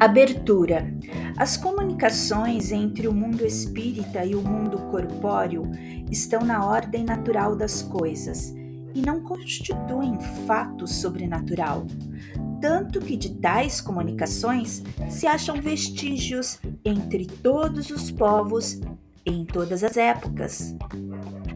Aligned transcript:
Abertura. 0.00 0.90
As 1.36 1.58
comunicações 1.58 2.72
entre 2.72 3.06
o 3.06 3.12
mundo 3.12 3.44
espírita 3.44 4.24
e 4.24 4.34
o 4.34 4.40
mundo 4.40 4.78
corpóreo 4.90 5.70
estão 6.10 6.40
na 6.40 6.64
ordem 6.64 7.04
natural 7.04 7.54
das 7.54 7.82
coisas 7.82 8.54
e 8.94 9.02
não 9.02 9.20
constituem 9.20 10.18
fato 10.46 10.86
sobrenatural. 10.86 11.86
Tanto 12.62 12.98
que 12.98 13.14
de 13.14 13.34
tais 13.40 13.82
comunicações 13.82 14.82
se 15.10 15.26
acham 15.26 15.60
vestígios 15.60 16.58
entre 16.82 17.26
todos 17.26 17.90
os 17.90 18.10
povos 18.10 18.80
em 19.26 19.44
todas 19.44 19.84
as 19.84 19.98
épocas. 19.98 20.74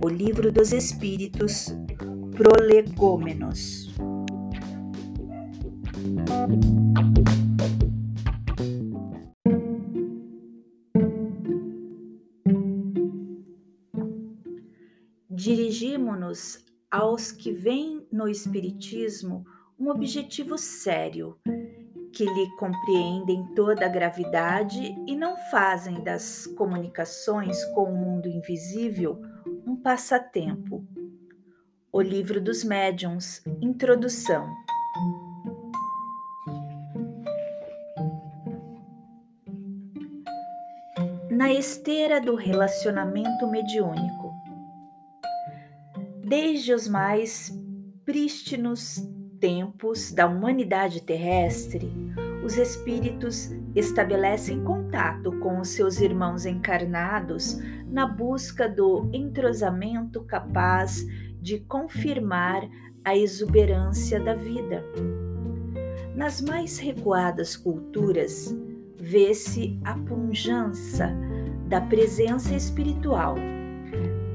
O 0.04 0.08
Livro 0.10 0.52
dos 0.52 0.70
Espíritos, 0.70 1.74
Prolegômenos. 2.36 3.94
Dirigimo-nos 15.44 16.64
aos 16.90 17.30
que 17.30 17.52
veem 17.52 18.08
no 18.10 18.26
Espiritismo 18.26 19.44
um 19.78 19.90
objetivo 19.90 20.56
sério, 20.56 21.36
que 22.14 22.24
lhe 22.24 22.56
compreendem 22.56 23.44
toda 23.54 23.84
a 23.84 23.88
gravidade 23.90 24.96
e 25.06 25.14
não 25.14 25.36
fazem 25.50 26.02
das 26.02 26.46
comunicações 26.46 27.62
com 27.74 27.92
o 27.92 27.94
mundo 27.94 28.26
invisível 28.26 29.20
um 29.66 29.76
passatempo. 29.76 30.82
O 31.92 32.00
Livro 32.00 32.40
dos 32.40 32.64
Médiuns, 32.64 33.42
Introdução. 33.60 34.48
Na 41.30 41.52
esteira 41.52 42.18
do 42.18 42.34
relacionamento 42.34 43.46
mediúnico, 43.46 44.43
Desde 46.26 46.72
os 46.72 46.88
mais 46.88 47.52
prístinos 48.02 49.06
tempos 49.38 50.10
da 50.10 50.26
humanidade 50.26 51.02
terrestre, 51.02 51.92
os 52.42 52.56
espíritos 52.56 53.50
estabelecem 53.74 54.64
contato 54.64 55.38
com 55.40 55.60
os 55.60 55.68
seus 55.68 56.00
irmãos 56.00 56.46
encarnados 56.46 57.58
na 57.90 58.06
busca 58.06 58.66
do 58.66 59.10
entrosamento 59.12 60.22
capaz 60.24 61.06
de 61.42 61.58
confirmar 61.60 62.66
a 63.04 63.14
exuberância 63.14 64.18
da 64.18 64.32
vida. 64.34 64.82
Nas 66.16 66.40
mais 66.40 66.78
recuadas 66.78 67.54
culturas, 67.54 68.56
vê-se 68.96 69.78
a 69.84 69.92
pujança 69.92 71.14
da 71.68 71.82
presença 71.82 72.54
espiritual, 72.54 73.34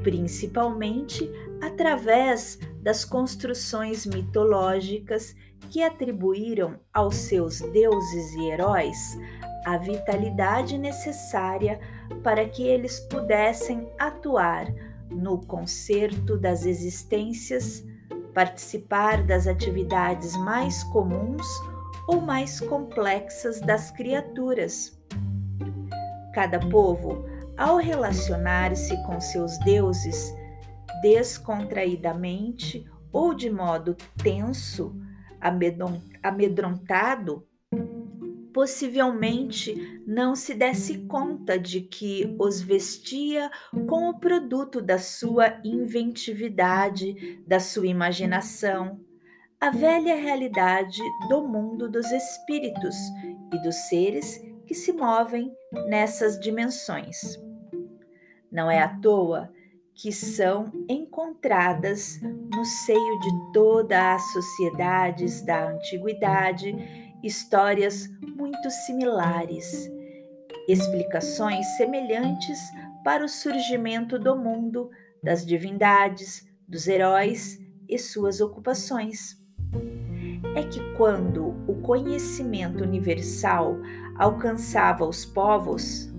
principalmente 0.04 1.28
através 1.62 2.60
das 2.82 3.04
construções 3.04 4.06
mitológicas 4.06 5.36
que 5.70 5.84
atribuíram 5.84 6.80
aos 6.94 7.16
seus 7.16 7.60
deuses 7.60 8.34
e 8.36 8.50
heróis 8.50 9.18
a 9.66 9.78
vitalidade 9.78 10.78
necessária 10.78 11.80
para 12.24 12.48
que 12.48 12.64
eles 12.64 13.00
pudessem 13.02 13.88
atuar 14.00 14.68
no 15.12 15.40
concerto 15.46 16.38
das 16.38 16.66
existências, 16.66 17.84
participar 18.34 19.24
das 19.24 19.48
atividades 19.48 20.36
mais 20.38 20.84
comuns 20.86 21.46
ou 22.08 22.22
mais 22.22 22.60
complexas 22.60 23.60
das 23.62 23.92
criaturas. 23.92 24.98
Cada 26.34 26.60
povo, 26.60 27.26
ao 27.58 27.78
relacionar-se 27.78 28.96
com 29.04 29.20
seus 29.20 29.58
deuses, 29.60 30.34
descontraidamente 31.02 32.86
ou 33.12 33.34
de 33.34 33.50
modo 33.50 33.96
tenso, 34.22 34.96
amedrontado, 36.22 37.48
possivelmente 38.54 40.02
não 40.06 40.36
se 40.36 40.54
desse 40.54 41.00
conta 41.06 41.58
de 41.58 41.82
que 41.82 42.36
os 42.40 42.62
vestia 42.62 43.50
com 43.88 44.10
o 44.10 44.20
produto 44.20 44.82
da 44.82 44.98
sua 44.98 45.60
inventividade, 45.64 47.42
da 47.48 47.60
sua 47.60 47.88
imaginação, 47.88 49.00
a 49.62 49.70
velha 49.70 50.16
realidade 50.16 51.02
do 51.28 51.48
mundo 51.48 51.90
dos 51.90 52.10
espíritos 52.12 52.96
e 53.54 53.62
dos 53.62 53.76
seres 53.88 54.42
que 54.66 54.74
se 54.74 54.94
movem 54.94 55.54
nessas 55.88 56.40
dimensões. 56.40 57.38
Não 58.52 58.70
é 58.70 58.82
à 58.82 58.88
toa 59.00 59.52
que 60.02 60.14
são 60.14 60.72
encontradas 60.88 62.22
no 62.22 62.64
seio 62.64 63.20
de 63.20 63.52
todas 63.52 63.98
as 63.98 64.32
sociedades 64.32 65.42
da 65.42 65.72
antiguidade 65.72 66.74
histórias 67.22 68.08
muito 68.22 68.70
similares, 68.70 69.92
explicações 70.70 71.66
semelhantes 71.76 72.58
para 73.04 73.26
o 73.26 73.28
surgimento 73.28 74.18
do 74.18 74.38
mundo, 74.38 74.90
das 75.22 75.46
divindades, 75.46 76.48
dos 76.66 76.88
heróis 76.88 77.60
e 77.90 77.98
suas 78.00 78.40
ocupações. 78.40 79.38
É 80.56 80.64
que 80.64 80.80
quando 80.96 81.48
o 81.68 81.82
conhecimento 81.82 82.86
universal 82.86 83.76
alcançava 84.18 85.06
os 85.06 85.26
povos, 85.26 86.10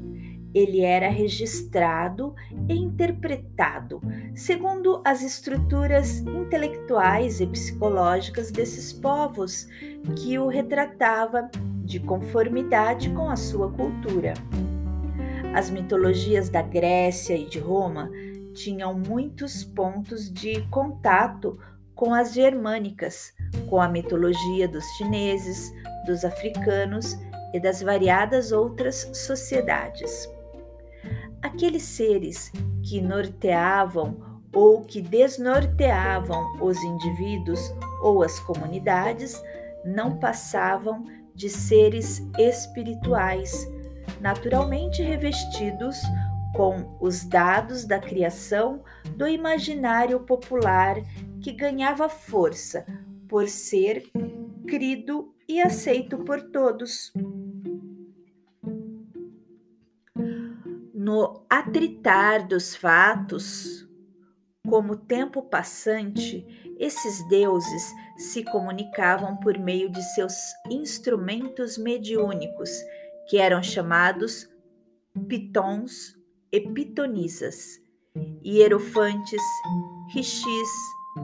ele 0.55 0.81
era 0.81 1.09
registrado 1.09 2.35
e 2.69 2.75
interpretado 2.75 4.01
segundo 4.35 5.03
as 5.05 5.23
estruturas 5.23 6.21
intelectuais 6.21 7.41
e 7.41 7.47
psicológicas 7.47 8.51
desses 8.51 8.93
povos, 8.93 9.69
que 10.17 10.39
o 10.39 10.49
retratava 10.49 11.51
de 11.85 12.01
conformidade 12.01 13.11
com 13.11 13.29
a 13.29 13.37
sua 13.37 13.71
cultura. 13.71 14.35
As 15.55 15.69
mitologias 15.69 16.49
da 16.49 16.63
Grécia 16.63 17.37
e 17.37 17.47
de 17.47 17.59
Roma 17.59 18.11
tinham 18.55 18.95
muitos 18.95 19.65
pontos 19.65 20.33
de 20.33 20.63
contato 20.69 21.59
com 21.95 22.15
as 22.15 22.33
germânicas, 22.33 23.35
com 23.69 23.81
a 23.81 23.89
mitologia 23.89 24.67
dos 24.67 24.85
chineses, 24.97 25.73
dos 26.07 26.25
africanos 26.25 27.19
e 27.53 27.61
das 27.61 27.83
variadas 27.83 28.53
outras 28.53 29.11
sociedades 29.13 30.29
aqueles 31.43 31.83
seres 31.83 32.53
que 32.83 33.01
norteavam 33.01 34.41
ou 34.53 34.85
que 34.85 35.01
desnorteavam 35.01 36.57
os 36.61 36.77
indivíduos 36.83 37.61
ou 38.03 38.23
as 38.23 38.41
comunidades 38.41 39.41
não 39.85 40.19
passavam 40.19 41.05
de 41.35 41.49
seres 41.49 42.23
espirituais, 42.39 43.67
naturalmente 44.21 45.03
revestidos 45.03 45.97
com 46.55 46.97
os 47.01 47.25
dados 47.25 47.85
da 47.85 47.99
criação 47.99 48.83
do 49.17 49.27
imaginário 49.27 50.21
popular 50.21 50.97
que 51.41 51.53
ganhava 51.53 52.09
força 52.09 52.85
por 53.29 53.49
ser 53.49 54.03
crido 54.67 55.33
e 55.49 55.61
aceito 55.61 56.19
por 56.19 56.43
todos. 56.51 57.13
No 61.01 61.47
atritar 61.49 62.47
dos 62.47 62.77
fatos, 62.77 63.89
como 64.69 64.95
tempo 64.95 65.43
passante, 65.43 66.47
esses 66.79 67.27
deuses 67.31 67.91
se 68.19 68.45
comunicavam 68.45 69.39
por 69.39 69.59
meio 69.59 69.91
de 69.91 70.03
seus 70.15 70.35
instrumentos 70.69 71.79
mediúnicos, 71.79 72.71
que 73.31 73.39
eram 73.39 73.63
chamados 73.63 74.47
pitons 75.27 76.19
e 76.53 76.61
pitonisas, 76.61 77.81
hierofantes, 78.45 79.43
rixis, 80.13 80.69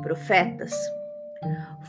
profetas. 0.01 0.73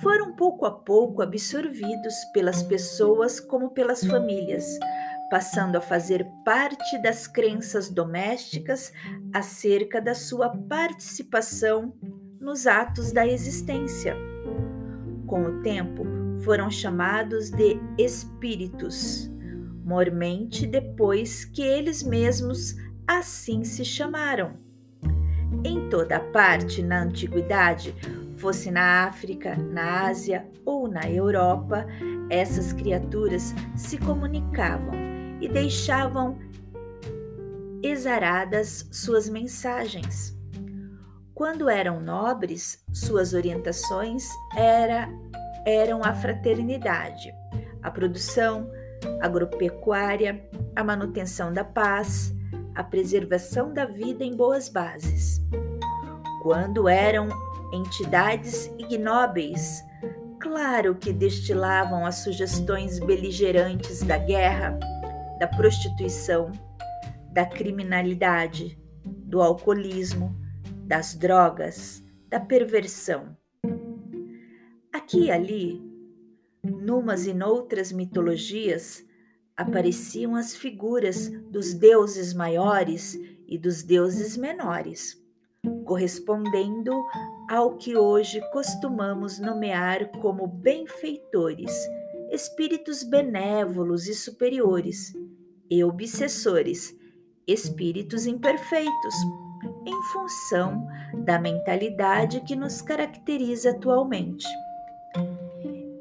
Foram 0.01 0.36
pouco 0.36 0.66
a 0.66 0.72
pouco 0.72 1.22
absorvidos 1.22 2.13
pelas 2.33 2.62
pessoas 2.63 3.40
como 3.40 3.69
pelas 3.69 4.06
famílias, 4.06 4.78
passando 5.29 5.75
a 5.75 5.81
fazer 5.81 6.25
parte 6.45 7.01
das 7.01 7.27
crenças 7.27 7.89
domésticas 7.89 8.94
acerca 9.33 10.01
da 10.01 10.15
sua 10.15 10.50
participação 10.50 11.94
nos 12.39 12.65
atos 12.65 13.12
da 13.12 13.27
existência. 13.27 14.15
Com 15.25 15.44
o 15.44 15.62
tempo, 15.62 16.06
foram 16.44 16.71
chamados 16.71 17.50
de 17.50 17.77
espíritos, 17.97 19.29
mormente 19.83 20.65
depois 20.65 21.44
que 21.44 21.62
eles 21.62 22.03
mesmos 22.03 22.75
assim 23.06 23.63
se 23.63 23.83
chamaram. 23.83 24.53
Em 25.63 25.89
toda 25.89 26.19
parte 26.19 26.81
na 26.81 27.01
antiguidade, 27.01 27.94
fosse 28.38 28.71
na 28.71 29.06
África, 29.06 29.56
na 29.57 30.07
Ásia 30.07 30.47
ou 30.63 30.88
na 30.88 31.09
Europa, 31.09 31.85
essas 32.30 32.71
criaturas 32.71 33.53
se 33.75 33.97
comunicavam 33.97 35.17
e 35.47 35.49
deixavam 35.49 36.38
exaradas 37.81 38.85
suas 38.91 39.29
mensagens. 39.29 40.38
Quando 41.33 41.69
eram 41.69 42.01
nobres, 42.01 42.83
suas 42.91 43.33
orientações 43.33 44.27
era, 44.57 45.07
eram 45.65 46.01
a 46.03 46.13
fraternidade, 46.13 47.33
a 47.81 47.89
produção 47.89 48.69
agropecuária, 49.21 50.45
a 50.75 50.83
manutenção 50.83 51.53
da 51.53 51.63
paz, 51.63 52.35
a 52.75 52.83
preservação 52.83 53.73
da 53.73 53.85
vida 53.85 54.25
em 54.25 54.35
boas 54.35 54.67
bases. 54.67 55.41
Quando 56.41 56.89
eram 56.89 57.29
entidades 57.71 58.65
ignóbeis, 58.77 59.81
claro 60.41 60.95
que 60.95 61.13
destilavam 61.13 62.05
as 62.05 62.15
sugestões 62.15 62.99
beligerantes 62.99 64.03
da 64.03 64.17
guerra, 64.17 64.77
da 65.39 65.48
prostituição, 65.48 66.51
da 67.31 67.45
criminalidade, 67.45 68.80
do 69.06 69.42
alcoolismo, 69.42 70.36
das 70.86 71.13
drogas, 71.13 72.04
da 72.30 72.39
perversão. 72.39 73.38
Aqui 74.92 75.25
e 75.25 75.31
ali, 75.31 75.81
numas 76.63 77.28
e 77.28 77.34
noutras 77.34 77.92
mitologias, 77.92 79.06
apareciam 79.56 80.36
as 80.36 80.56
figuras 80.56 81.30
dos 81.50 81.74
deuses 81.74 82.33
maiores 82.33 83.18
e 83.48 83.57
dos 83.57 83.83
deuses 83.83 84.38
menores, 84.38 85.22
correspondendo 85.86 86.92
ao 87.50 87.75
que 87.75 87.95
hoje 87.95 88.42
costumamos 88.51 89.40
nomear 89.40 90.12
como 90.19 90.48
benfeitores, 90.48 91.72
espíritos 92.31 93.04
benévolos 93.04 94.07
e 94.07 94.13
superiores, 94.13 95.13
e 95.69 95.84
obsessores, 95.84 96.96
espíritos 97.48 98.25
imperfeitos, 98.25 99.16
em 99.86 100.04
função 100.12 100.88
da 101.25 101.40
mentalidade 101.40 102.42
que 102.42 102.56
nos 102.56 102.81
caracteriza 102.81 103.72
atualmente. 103.72 104.46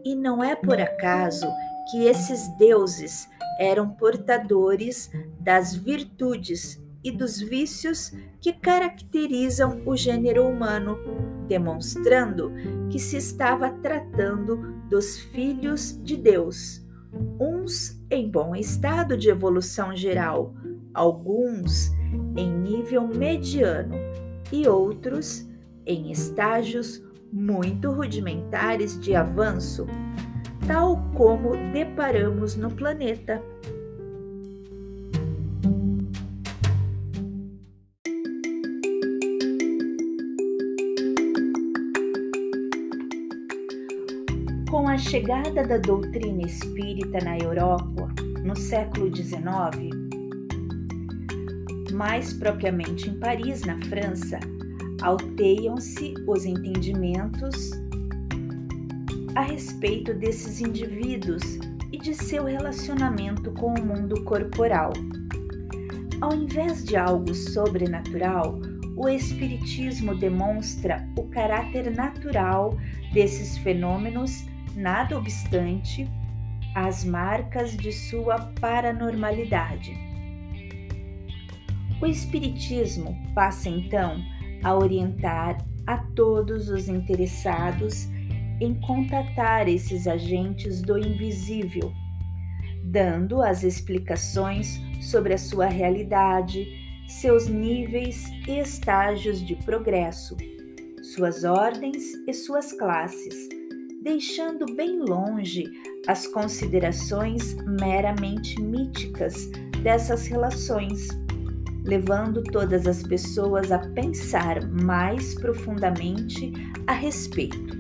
E 0.05 0.15
não 0.15 0.43
é 0.43 0.55
por 0.55 0.81
acaso 0.81 1.47
que 1.91 2.05
esses 2.05 2.49
deuses 2.57 3.29
eram 3.59 3.91
portadores 3.91 5.11
das 5.41 5.75
virtudes 5.75 6.81
e 7.03 7.11
dos 7.11 7.39
vícios 7.39 8.13
que 8.41 8.53
caracterizam 8.53 9.83
o 9.87 9.97
gênero 9.97 10.47
humano, 10.47 10.99
demonstrando 11.47 12.53
que 12.91 12.99
se 12.99 13.17
estava 13.17 13.71
tratando 13.71 14.57
dos 14.89 15.19
filhos 15.19 15.97
de 16.03 16.17
Deus, 16.17 16.85
uns 17.41 18.01
em 18.11 18.31
bom 18.31 18.55
estado 18.55 19.17
de 19.17 19.29
evolução 19.29 19.95
geral, 19.97 20.55
alguns 20.95 21.93
em 22.37 22.51
nível 22.51 23.07
mediano 23.07 23.97
e 24.53 24.69
outros 24.69 25.47
em 25.85 26.11
estágios 26.11 27.03
muito 27.33 27.91
rudimentares 27.91 28.99
de 29.01 29.15
avanço, 29.15 29.87
tal 30.67 31.03
como 31.15 31.57
deparamos 31.73 32.57
no 32.57 32.71
planeta. 32.71 33.43
Chegada 45.07 45.65
da 45.65 45.79
doutrina 45.79 46.43
espírita 46.43 47.19
na 47.25 47.39
Europa 47.39 48.09
no 48.43 48.57
século 48.57 49.15
XIX, 49.15 49.95
mais 51.93 52.33
propriamente 52.33 53.09
em 53.09 53.15
Paris, 53.21 53.63
na 53.63 53.79
França, 53.85 54.41
alteiam-se 55.03 56.13
os 56.27 56.45
entendimentos 56.45 57.71
a 59.37 59.43
respeito 59.43 60.13
desses 60.13 60.61
indivíduos 60.61 61.61
e 61.93 61.99
de 61.99 62.13
seu 62.13 62.45
relacionamento 62.45 63.53
com 63.53 63.75
o 63.75 63.87
mundo 63.87 64.25
corporal. 64.25 64.93
Ao 66.21 66.35
invés 66.35 66.85
de 66.85 66.97
algo 66.97 67.33
sobrenatural, 67.33 68.59
o 68.97 69.09
Espiritismo 69.09 70.17
demonstra 70.17 71.09
o 71.17 71.29
caráter 71.29 71.95
natural 71.95 72.77
desses 73.13 73.57
fenômenos, 73.59 74.45
nada 74.77 75.17
obstante 75.17 76.07
as 76.75 77.03
marcas 77.03 77.75
de 77.75 77.91
sua 77.91 78.39
paranormalidade. 78.61 79.97
O 82.01 82.07
Espiritismo 82.07 83.17
passa 83.35 83.71
então 83.71 84.23
a 84.63 84.75
orientar 84.75 85.57
a 85.87 85.97
todos 85.97 86.69
os 86.69 86.89
interessados 86.89 88.07
em 88.61 88.75
contatar 88.81 89.67
esses 89.67 90.07
agentes 90.07 90.83
do 90.83 90.99
invisível, 90.99 91.91
dando 92.85 93.41
as 93.41 93.63
explicações 93.63 94.79
sobre 95.01 95.33
a 95.33 95.39
sua 95.39 95.67
realidade, 95.67 96.67
seus 97.09 97.49
níveis 97.49 98.31
e 98.47 98.59
estágios 98.59 99.43
de 99.43 99.57
progresso, 99.57 100.37
suas 101.03 101.45
ordens 101.45 102.15
e 102.27 102.35
suas 102.35 102.73
classes, 102.73 103.56
deixando 104.07 104.67
bem 104.77 105.01
longe 105.01 105.65
as 106.07 106.29
considerações 106.29 107.57
meramente 107.81 108.63
míticas 108.63 109.51
dessas 109.83 110.29
relações, 110.29 111.09
levando 111.85 112.41
todas 112.45 112.87
as 112.87 113.03
pessoas 113.03 113.73
a 113.73 113.81
pensar 113.81 114.65
mais 114.81 115.35
profundamente 115.35 116.53
a 116.87 116.93
respeito. 116.93 117.77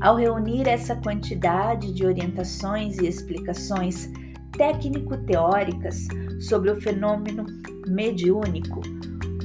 Ao 0.00 0.14
reunir 0.14 0.68
essa 0.68 0.94
quantidade 0.94 1.92
de 1.92 2.06
orientações 2.06 2.98
e 2.98 3.08
explicações 3.08 4.08
técnico-teóricas 4.56 6.06
sobre 6.38 6.70
o 6.70 6.80
fenômeno 6.80 7.44
mediúnico, 7.88 8.82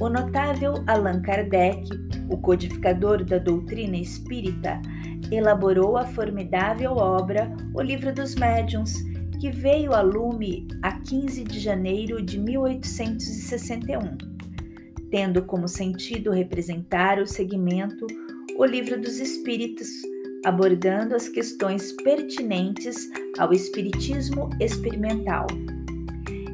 o 0.02 0.08
notável 0.08 0.82
Allan 0.88 1.22
Kardec, 1.22 1.88
o 2.28 2.36
codificador 2.36 3.24
da 3.24 3.38
doutrina 3.38 3.96
espírita, 3.96 4.82
elaborou 5.30 5.96
a 5.96 6.04
formidável 6.04 6.96
obra 6.96 7.48
O 7.72 7.80
Livro 7.80 8.12
dos 8.12 8.34
Médiuns, 8.34 8.94
que 9.40 9.52
veio 9.52 9.92
a 9.92 10.00
lume 10.00 10.66
a 10.82 10.98
15 10.98 11.44
de 11.44 11.60
janeiro 11.60 12.20
de 12.20 12.36
1861, 12.36 14.18
tendo 15.08 15.44
como 15.44 15.68
sentido 15.68 16.32
representar 16.32 17.20
o 17.20 17.26
segmento 17.26 18.04
O 18.58 18.64
Livro 18.64 19.00
dos 19.00 19.20
Espíritos 19.20 19.88
abordando 20.44 21.14
as 21.14 21.28
questões 21.28 21.92
pertinentes 22.02 23.08
ao 23.38 23.52
espiritismo 23.52 24.50
experimental. 24.58 25.46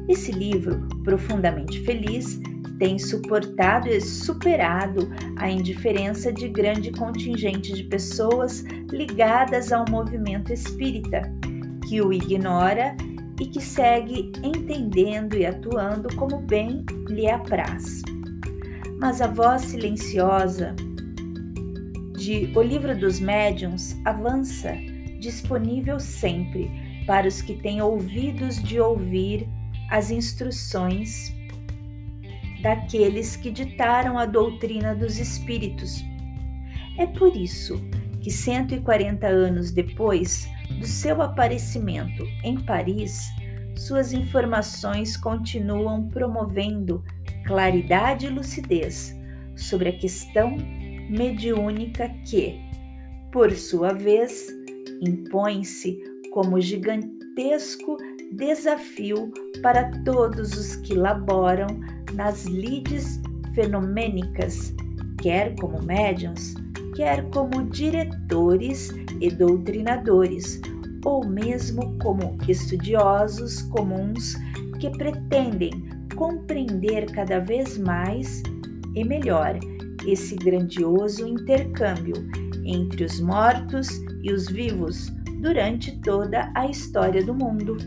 Esse 0.07 0.31
livro, 0.31 0.87
profundamente 1.03 1.79
feliz, 1.81 2.39
tem 2.79 2.97
suportado 2.97 3.89
e 3.89 3.99
superado 3.99 5.09
a 5.35 5.49
indiferença 5.49 6.31
de 6.31 6.47
grande 6.47 6.91
contingente 6.91 7.73
de 7.73 7.83
pessoas 7.83 8.63
ligadas 8.89 9.71
ao 9.71 9.85
movimento 9.89 10.51
espírita, 10.51 11.21
que 11.87 12.01
o 12.01 12.11
ignora 12.11 12.95
e 13.39 13.45
que 13.45 13.61
segue 13.61 14.31
entendendo 14.41 15.35
e 15.35 15.45
atuando 15.45 16.13
como 16.15 16.39
bem 16.39 16.85
lhe 17.09 17.29
apraz. 17.29 18.01
Mas 18.97 19.21
a 19.21 19.27
voz 19.27 19.61
silenciosa 19.63 20.75
de 22.17 22.51
O 22.55 22.61
Livro 22.61 22.97
dos 22.97 23.19
Médiuns 23.19 23.95
avança, 24.05 24.75
disponível 25.19 25.99
sempre 25.99 26.69
para 27.05 27.27
os 27.27 27.41
que 27.41 27.55
têm 27.55 27.81
ouvidos 27.81 28.61
de 28.61 28.79
ouvir 28.79 29.47
as 29.89 30.11
instruções 30.11 31.33
daqueles 32.61 33.35
que 33.35 33.51
ditaram 33.51 34.17
a 34.17 34.25
doutrina 34.25 34.95
dos 34.95 35.17
espíritos. 35.17 36.03
É 36.97 37.05
por 37.05 37.35
isso 37.35 37.81
que 38.21 38.29
140 38.29 39.25
anos 39.27 39.71
depois 39.71 40.47
do 40.79 40.85
seu 40.85 41.21
aparecimento 41.21 42.25
em 42.43 42.59
Paris, 42.59 43.29
suas 43.75 44.11
informações 44.11 45.15
continuam 45.15 46.09
promovendo 46.09 47.03
claridade 47.45 48.25
e 48.25 48.29
lucidez 48.29 49.15
sobre 49.55 49.89
a 49.89 49.97
questão 49.97 50.57
mediúnica 51.09 52.09
que, 52.25 52.59
por 53.31 53.51
sua 53.51 53.93
vez, 53.93 54.47
impõe-se 55.01 55.97
como 56.31 56.59
gigantesco 56.59 57.97
desafio 58.31 59.31
para 59.61 59.91
todos 60.03 60.53
os 60.53 60.75
que 60.77 60.93
laboram 60.93 61.67
nas 62.13 62.45
lides 62.45 63.21
fenomênicas, 63.53 64.73
quer 65.21 65.55
como 65.55 65.81
médiums, 65.81 66.53
quer 66.95 67.29
como 67.29 67.65
diretores 67.69 68.89
e 69.19 69.29
doutrinadores, 69.29 70.61
ou 71.05 71.25
mesmo 71.25 71.97
como 71.99 72.37
estudiosos 72.47 73.61
comuns 73.63 74.35
que 74.79 74.89
pretendem 74.91 75.71
compreender 76.15 77.05
cada 77.11 77.39
vez 77.39 77.77
mais 77.77 78.43
e 78.95 79.03
melhor 79.03 79.57
esse 80.05 80.35
grandioso 80.35 81.27
intercâmbio 81.27 82.15
entre 82.65 83.05
os 83.05 83.19
mortos 83.19 83.89
e 84.21 84.31
os 84.31 84.47
vivos 84.47 85.09
durante 85.41 85.99
toda 86.01 86.51
a 86.55 86.67
história 86.67 87.23
do 87.23 87.33
mundo. 87.33 87.77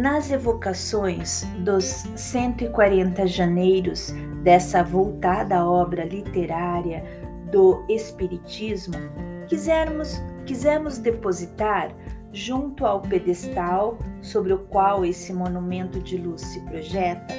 Nas 0.00 0.30
evocações 0.30 1.44
dos 1.58 1.84
140 2.16 3.26
janeiros 3.26 4.14
dessa 4.42 4.82
voltada 4.82 5.62
obra 5.62 6.06
literária 6.06 7.04
do 7.52 7.84
Espiritismo, 7.86 8.94
quisermos, 9.46 10.18
quisemos 10.46 10.96
depositar 10.96 11.94
junto 12.32 12.86
ao 12.86 13.02
pedestal 13.02 13.98
sobre 14.22 14.54
o 14.54 14.60
qual 14.60 15.04
esse 15.04 15.34
monumento 15.34 16.00
de 16.00 16.16
luz 16.16 16.40
se 16.40 16.60
projeta, 16.60 17.34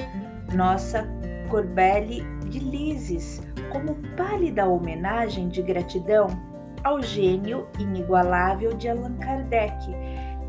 nossa 0.54 1.08
Corbelle 1.50 2.22
de 2.48 2.60
Lises, 2.60 3.42
como 3.72 3.96
pálida 4.16 4.68
homenagem 4.68 5.50
de 5.50 5.64
gratidão 5.64 6.28
ao 6.84 7.02
gênio 7.02 7.68
inigualável 7.80 8.76
de 8.76 8.88
Allan 8.88 9.16
Kardec 9.16 9.76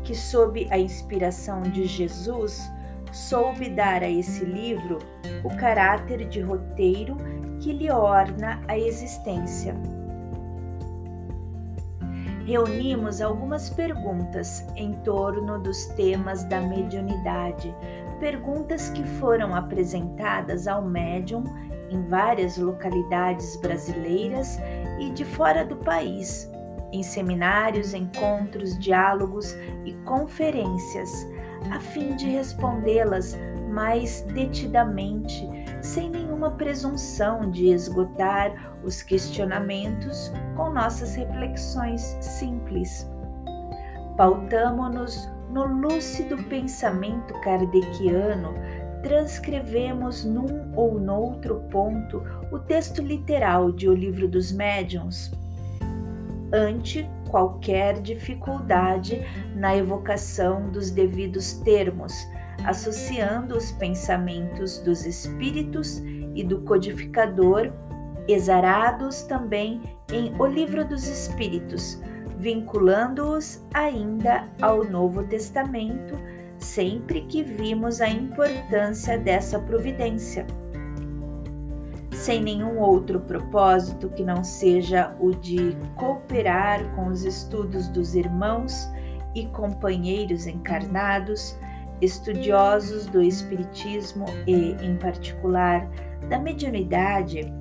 que, 0.03 0.15
sob 0.15 0.67
a 0.69 0.77
inspiração 0.77 1.61
de 1.61 1.85
Jesus, 1.85 2.69
soube 3.11 3.69
dar 3.69 4.03
a 4.03 4.09
esse 4.09 4.43
livro 4.43 4.99
o 5.43 5.49
caráter 5.57 6.27
de 6.27 6.41
roteiro 6.41 7.15
que 7.59 7.71
lhe 7.71 7.89
orna 7.91 8.61
a 8.67 8.77
existência. 8.77 9.75
Reunimos 12.45 13.21
algumas 13.21 13.69
perguntas 13.69 14.67
em 14.75 14.93
torno 15.03 15.59
dos 15.59 15.85
temas 15.95 16.43
da 16.45 16.59
mediunidade, 16.59 17.73
perguntas 18.19 18.89
que 18.89 19.03
foram 19.19 19.55
apresentadas 19.55 20.67
ao 20.67 20.81
médium 20.81 21.43
em 21.89 22.01
várias 22.07 22.57
localidades 22.57 23.55
brasileiras 23.61 24.59
e 24.99 25.09
de 25.11 25.23
fora 25.23 25.63
do 25.63 25.77
país 25.77 26.52
em 26.93 27.01
seminários, 27.01 27.93
encontros, 27.93 28.77
diálogos 28.77 29.53
e 29.83 29.93
conferências, 30.05 31.27
a 31.71 31.79
fim 31.79 32.15
de 32.15 32.29
respondê-las 32.29 33.35
mais 33.67 34.21
detidamente, 34.33 35.49
sem 35.81 36.11
nenhuma 36.11 36.51
presunção 36.51 37.49
de 37.49 37.69
esgotar 37.69 38.77
os 38.83 39.01
questionamentos 39.01 40.31
com 40.55 40.69
nossas 40.69 41.15
reflexões 41.15 42.01
simples. 42.21 43.09
Pautamo-nos 44.15 45.27
no 45.49 45.65
lúcido 45.65 46.37
pensamento 46.43 47.33
kardeciano, 47.41 48.53
transcrevemos 49.01 50.23
num 50.23 50.71
ou 50.75 50.99
noutro 50.99 51.61
ponto 51.71 52.21
o 52.51 52.59
texto 52.59 53.01
literal 53.01 53.71
de 53.71 53.89
O 53.89 53.93
Livro 53.93 54.27
dos 54.27 54.51
Médiuns 54.51 55.31
ante 56.53 57.09
qualquer 57.29 57.99
dificuldade 57.99 59.21
na 59.55 59.75
evocação 59.75 60.69
dos 60.69 60.91
devidos 60.91 61.53
termos, 61.53 62.13
associando 62.63 63.57
os 63.57 63.71
pensamentos 63.71 64.77
dos 64.79 65.05
espíritos 65.05 65.97
e 66.35 66.43
do 66.43 66.61
codificador, 66.61 67.71
exarados 68.27 69.23
também 69.23 69.81
em 70.11 70.33
O 70.39 70.45
Livro 70.45 70.85
dos 70.85 71.07
Espíritos, 71.07 71.99
vinculando-os 72.37 73.65
ainda 73.73 74.47
ao 74.61 74.83
Novo 74.85 75.23
Testamento, 75.23 76.17
sempre 76.57 77.21
que 77.21 77.43
vimos 77.43 77.99
a 77.99 78.07
importância 78.07 79.17
dessa 79.17 79.59
providência 79.59 80.45
sem 82.23 82.41
nenhum 82.41 82.79
outro 82.79 83.19
propósito 83.19 84.07
que 84.07 84.23
não 84.23 84.45
seja 84.45 85.13
o 85.19 85.31
de 85.31 85.75
cooperar 85.97 86.81
com 86.95 87.07
os 87.07 87.25
estudos 87.25 87.89
dos 87.89 88.15
irmãos 88.15 88.89
e 89.35 89.45
companheiros 89.47 90.47
encarnados, 90.47 91.59
estudiosos 91.99 93.07
do 93.07 93.21
Espiritismo 93.21 94.23
e, 94.47 94.71
em 94.81 94.95
particular, 94.95 95.85
da 96.29 96.39
mediunidade, 96.39 97.53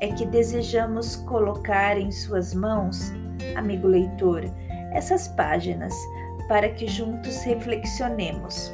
é 0.00 0.08
que 0.08 0.26
desejamos 0.26 1.14
colocar 1.14 1.96
em 1.96 2.10
suas 2.10 2.52
mãos, 2.52 3.12
amigo 3.54 3.86
leitor, 3.86 4.42
essas 4.92 5.28
páginas 5.28 5.94
para 6.48 6.68
que 6.68 6.88
juntos 6.88 7.44
reflexionemos. 7.44 8.72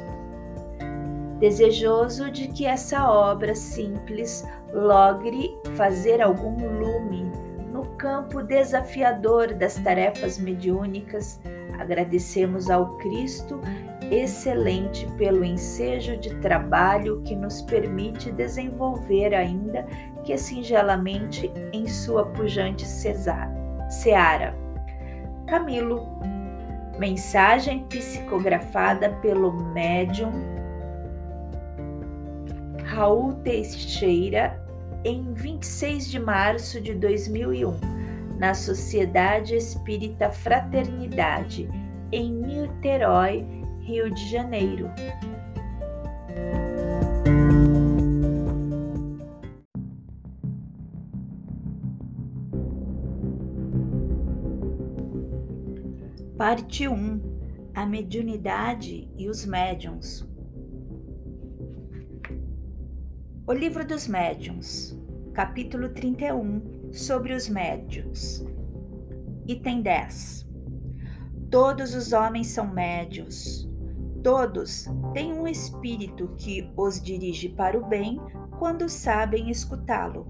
Desejoso 1.39 2.31
de 2.31 2.47
que 2.47 2.65
essa 2.65 3.07
obra 3.07 3.53
simples 3.55 4.43
logre 4.73 5.57
fazer 5.75 6.21
algum 6.21 6.55
lume 6.79 7.31
no 7.71 7.85
campo 7.95 8.43
desafiador 8.43 9.53
das 9.53 9.75
tarefas 9.75 10.37
mediúnicas, 10.37 11.39
agradecemos 11.79 12.69
ao 12.69 12.97
Cristo 12.97 13.59
excelente 14.11 15.07
pelo 15.17 15.43
ensejo 15.45 16.17
de 16.17 16.35
trabalho 16.41 17.21
que 17.21 17.35
nos 17.35 17.61
permite 17.61 18.29
desenvolver 18.31 19.33
ainda 19.33 19.85
que 20.23 20.37
singelamente 20.37 21.51
em 21.71 21.87
sua 21.87 22.25
pujante 22.25 22.85
seara. 22.85 24.53
Camilo, 25.47 26.05
mensagem 26.99 27.85
psicografada 27.87 29.09
pelo 29.21 29.53
médium 29.73 30.31
Raul 32.83 33.33
Teixeira 33.35 34.60
em 35.03 35.33
26 35.33 36.09
de 36.09 36.19
março 36.19 36.79
de 36.79 36.93
2001, 36.93 37.79
na 38.37 38.53
Sociedade 38.53 39.55
Espírita 39.55 40.29
Fraternidade, 40.29 41.67
em 42.11 42.31
Niterói, 42.31 43.45
Rio 43.81 44.11
de 44.13 44.29
Janeiro. 44.29 44.89
Parte 56.37 56.87
1 56.87 57.21
A 57.73 57.85
mediunidade 57.85 59.07
e 59.15 59.29
os 59.29 59.45
médiums. 59.45 60.30
O 63.51 63.53
Livro 63.53 63.85
dos 63.85 64.07
Médiuns, 64.07 64.97
capítulo 65.33 65.89
31, 65.89 66.93
sobre 66.93 67.33
os 67.33 67.49
médiuns. 67.49 68.45
Item 69.45 69.81
10. 69.81 70.47
Todos 71.49 71.93
os 71.93 72.13
homens 72.13 72.47
são 72.47 72.65
médios. 72.65 73.69
Todos 74.23 74.85
têm 75.13 75.33
um 75.33 75.45
espírito 75.45 76.33
que 76.37 76.71
os 76.77 77.01
dirige 77.01 77.49
para 77.49 77.77
o 77.77 77.85
bem 77.85 78.21
quando 78.57 78.87
sabem 78.87 79.49
escutá-lo. 79.49 80.25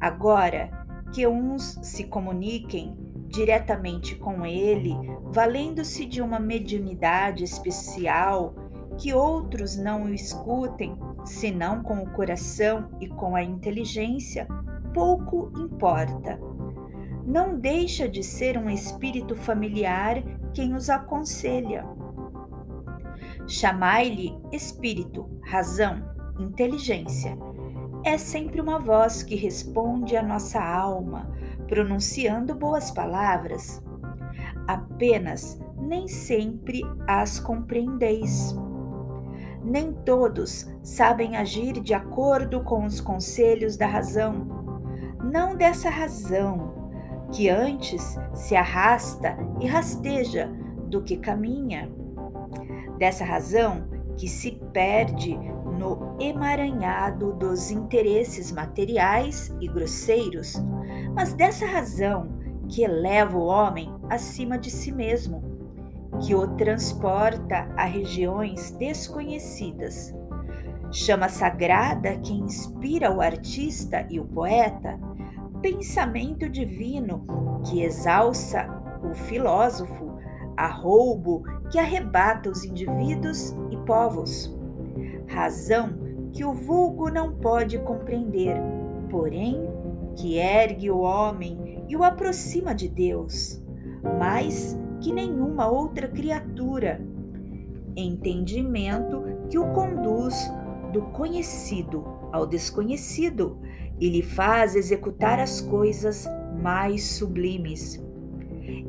Agora 0.00 0.70
que 1.12 1.26
uns 1.26 1.76
se 1.82 2.04
comuniquem 2.04 2.96
diretamente 3.26 4.14
com 4.14 4.46
ele, 4.46 4.94
valendo-se 5.24 6.06
de 6.06 6.22
uma 6.22 6.38
mediunidade 6.38 7.42
especial, 7.42 8.54
que 8.96 9.12
outros 9.12 9.76
não 9.76 10.04
o 10.04 10.14
escutem, 10.14 10.96
senão 11.24 11.82
com 11.82 12.02
o 12.02 12.10
coração 12.10 12.90
e 13.00 13.08
com 13.08 13.34
a 13.34 13.42
inteligência, 13.42 14.46
pouco 14.92 15.52
importa. 15.56 16.38
Não 17.24 17.58
deixa 17.58 18.08
de 18.08 18.22
ser 18.22 18.58
um 18.58 18.68
espírito 18.68 19.36
familiar 19.36 20.22
quem 20.52 20.74
os 20.74 20.90
aconselha. 20.90 21.84
Chamai-lhe 23.46 24.36
espírito, 24.52 25.28
razão, 25.44 26.02
inteligência. 26.38 27.36
É 28.04 28.18
sempre 28.18 28.60
uma 28.60 28.78
voz 28.78 29.22
que 29.22 29.36
responde 29.36 30.16
à 30.16 30.22
nossa 30.22 30.60
alma, 30.60 31.30
pronunciando 31.68 32.54
boas 32.54 32.90
palavras. 32.90 33.82
Apenas 34.66 35.60
nem 35.78 36.08
sempre 36.08 36.82
as 37.06 37.38
compreendeis 37.38 38.56
nem 39.64 39.92
todos 39.92 40.68
sabem 40.82 41.36
agir 41.36 41.80
de 41.80 41.94
acordo 41.94 42.62
com 42.62 42.84
os 42.84 43.00
conselhos 43.00 43.76
da 43.76 43.86
razão. 43.86 44.62
Não 45.22 45.56
dessa 45.56 45.88
razão, 45.88 46.74
que 47.32 47.48
antes 47.48 48.18
se 48.34 48.54
arrasta 48.54 49.36
e 49.60 49.66
rasteja 49.66 50.50
do 50.88 51.02
que 51.02 51.16
caminha. 51.16 51.90
Dessa 52.98 53.24
razão, 53.24 53.88
que 54.16 54.28
se 54.28 54.52
perde 54.72 55.36
no 55.78 56.16
emaranhado 56.20 57.32
dos 57.32 57.70
interesses 57.70 58.52
materiais 58.52 59.54
e 59.60 59.66
grosseiros, 59.66 60.62
mas 61.14 61.32
dessa 61.32 61.66
razão 61.66 62.28
que 62.68 62.82
eleva 62.82 63.36
o 63.36 63.46
homem 63.46 63.92
acima 64.08 64.58
de 64.58 64.70
si 64.70 64.92
mesmo, 64.92 65.51
que 66.20 66.34
o 66.34 66.46
transporta 66.56 67.68
a 67.76 67.84
regiões 67.84 68.70
desconhecidas. 68.72 70.14
Chama 70.90 71.28
sagrada 71.28 72.18
que 72.18 72.32
inspira 72.32 73.10
o 73.10 73.20
artista 73.20 74.06
e 74.10 74.20
o 74.20 74.26
poeta, 74.26 74.98
pensamento 75.62 76.48
divino 76.48 77.26
que 77.64 77.82
exalça 77.82 78.68
o 79.02 79.14
filósofo, 79.14 80.12
arroubo 80.56 81.44
que 81.70 81.78
arrebata 81.78 82.50
os 82.50 82.64
indivíduos 82.64 83.56
e 83.70 83.76
povos. 83.78 84.54
Razão 85.28 85.98
que 86.32 86.44
o 86.44 86.52
vulgo 86.52 87.10
não 87.10 87.34
pode 87.36 87.78
compreender, 87.78 88.56
porém 89.10 89.62
que 90.16 90.36
ergue 90.36 90.90
o 90.90 91.00
homem 91.00 91.82
e 91.88 91.96
o 91.96 92.04
aproxima 92.04 92.74
de 92.74 92.88
Deus, 92.88 93.62
mais 94.18 94.78
que 95.02 95.12
nenhuma 95.12 95.68
outra 95.68 96.08
criatura. 96.08 97.04
Entendimento 97.94 99.24
que 99.50 99.58
o 99.58 99.72
conduz 99.72 100.34
do 100.92 101.02
conhecido 101.02 102.04
ao 102.32 102.46
desconhecido 102.46 103.58
e 104.00 104.08
lhe 104.08 104.22
faz 104.22 104.74
executar 104.74 105.38
as 105.38 105.60
coisas 105.60 106.26
mais 106.62 107.04
sublimes. 107.04 108.02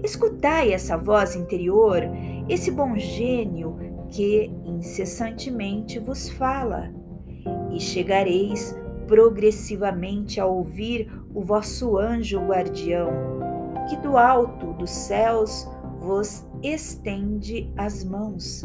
Escutai 0.04 0.72
essa 0.72 0.96
voz 0.96 1.36
interior, 1.36 2.02
esse 2.48 2.72
bom 2.72 2.96
gênio 2.96 3.78
que 4.10 4.52
incessantemente 4.64 5.98
vos 6.00 6.30
fala, 6.30 6.94
e 7.72 7.80
chegareis 7.80 8.78
progressivamente 9.08 10.40
a 10.40 10.46
ouvir 10.46 11.12
o 11.34 11.42
vosso 11.42 11.98
anjo 11.98 12.40
guardião, 12.40 13.10
que 13.90 13.98
do 13.98 14.18
alto 14.18 14.74
dos 14.74 14.92
céus 14.92 15.68
vos 16.04 16.46
estende 16.62 17.72
as 17.78 18.04
mãos. 18.04 18.62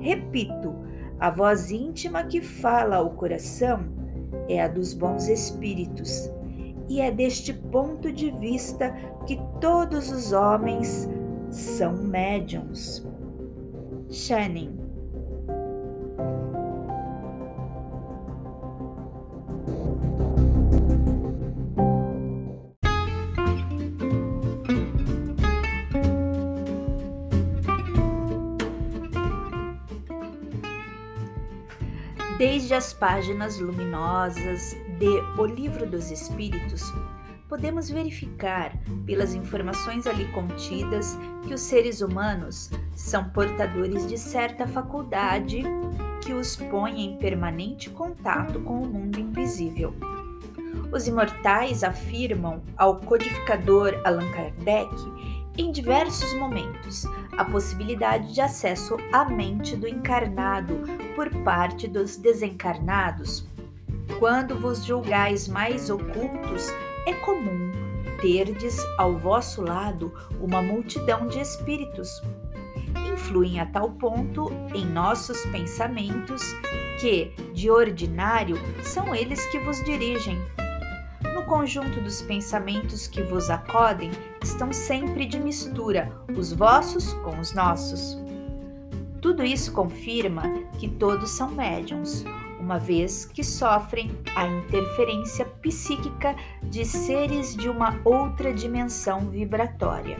Repito, 0.00 0.74
a 1.18 1.30
voz 1.30 1.70
íntima 1.70 2.24
que 2.24 2.42
fala 2.42 2.96
ao 2.96 3.10
coração 3.10 3.86
é 4.48 4.62
a 4.62 4.68
dos 4.68 4.92
bons 4.92 5.26
espíritos, 5.28 6.30
e 6.88 7.00
é 7.00 7.10
deste 7.10 7.54
ponto 7.54 8.12
de 8.12 8.30
vista 8.32 8.90
que 9.26 9.40
todos 9.60 10.12
os 10.12 10.32
homens 10.32 11.08
são 11.48 11.94
médiums. 11.96 13.06
Channing 14.10 14.83
Desde 32.36 32.74
as 32.74 32.92
páginas 32.92 33.60
luminosas 33.60 34.76
de 34.98 35.20
O 35.38 35.46
Livro 35.46 35.86
dos 35.86 36.10
Espíritos, 36.10 36.82
podemos 37.48 37.88
verificar, 37.88 38.76
pelas 39.06 39.34
informações 39.34 40.04
ali 40.04 40.26
contidas, 40.32 41.16
que 41.46 41.54
os 41.54 41.60
seres 41.60 42.00
humanos 42.00 42.70
são 42.92 43.30
portadores 43.30 44.08
de 44.08 44.18
certa 44.18 44.66
faculdade 44.66 45.62
que 46.22 46.32
os 46.32 46.56
põe 46.56 47.04
em 47.04 47.16
permanente 47.18 47.88
contato 47.90 48.58
com 48.62 48.82
o 48.82 48.86
mundo 48.86 49.20
invisível. 49.20 49.94
Os 50.92 51.06
imortais 51.06 51.84
afirmam 51.84 52.60
ao 52.76 52.96
codificador 52.96 53.94
Allan 54.04 54.28
Kardec 54.32 54.92
em 55.56 55.70
diversos 55.70 56.34
momentos 56.34 57.04
a 57.36 57.44
possibilidade 57.44 58.32
de 58.32 58.40
acesso 58.40 58.96
à 59.12 59.24
mente 59.24 59.76
do 59.76 59.88
encarnado 59.88 60.80
por 61.14 61.30
parte 61.42 61.88
dos 61.88 62.16
desencarnados. 62.16 63.46
Quando 64.18 64.58
vos 64.58 64.84
julgais 64.84 65.48
mais 65.48 65.90
ocultos, 65.90 66.68
é 67.06 67.12
comum 67.14 67.72
terdes 68.20 68.78
ao 68.96 69.18
vosso 69.18 69.60
lado 69.60 70.10
uma 70.40 70.62
multidão 70.62 71.26
de 71.26 71.40
espíritos. 71.40 72.22
Influem 73.12 73.60
a 73.60 73.66
tal 73.66 73.90
ponto 73.90 74.50
em 74.74 74.86
nossos 74.86 75.44
pensamentos 75.46 76.42
que, 77.00 77.32
de 77.52 77.70
ordinário, 77.70 78.56
são 78.82 79.14
eles 79.14 79.44
que 79.50 79.58
vos 79.58 79.82
dirigem, 79.84 80.40
no 81.44 81.50
conjunto 81.50 82.00
dos 82.00 82.22
pensamentos 82.22 83.06
que 83.06 83.22
vos 83.22 83.50
acodem 83.50 84.10
estão 84.42 84.72
sempre 84.72 85.26
de 85.26 85.38
mistura 85.38 86.10
os 86.34 86.52
vossos 86.52 87.12
com 87.12 87.38
os 87.38 87.52
nossos. 87.52 88.18
Tudo 89.20 89.44
isso 89.44 89.70
confirma 89.72 90.44
que 90.78 90.88
todos 90.88 91.30
são 91.30 91.50
médiums, 91.50 92.24
uma 92.58 92.78
vez 92.78 93.26
que 93.26 93.44
sofrem 93.44 94.10
a 94.34 94.46
interferência 94.46 95.44
psíquica 95.44 96.34
de 96.62 96.84
seres 96.84 97.54
de 97.54 97.68
uma 97.68 98.00
outra 98.04 98.52
dimensão 98.52 99.28
vibratória. 99.28 100.18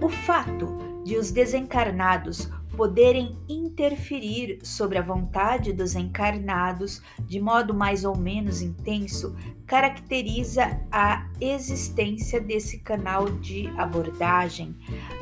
O 0.00 0.08
fato 0.08 0.78
de 1.04 1.16
os 1.16 1.32
desencarnados 1.32 2.48
poderem 2.80 3.36
interferir 3.46 4.58
sobre 4.62 4.96
a 4.96 5.02
vontade 5.02 5.70
dos 5.70 5.94
encarnados 5.94 7.02
de 7.26 7.38
modo 7.38 7.74
mais 7.74 8.06
ou 8.06 8.16
menos 8.16 8.62
intenso 8.62 9.36
caracteriza 9.66 10.80
a 10.90 11.28
existência 11.38 12.40
desse 12.40 12.78
canal 12.78 13.28
de 13.32 13.66
abordagem, 13.76 14.74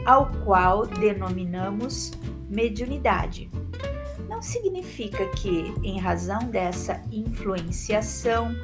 ao 0.07 0.31
qual 0.45 0.87
denominamos 0.87 2.13
mediunidade. 2.49 3.51
Não 4.29 4.41
significa 4.41 5.27
que, 5.31 5.75
em 5.83 5.99
razão 5.99 6.39
dessa 6.51 7.03
influenciação 7.11 8.55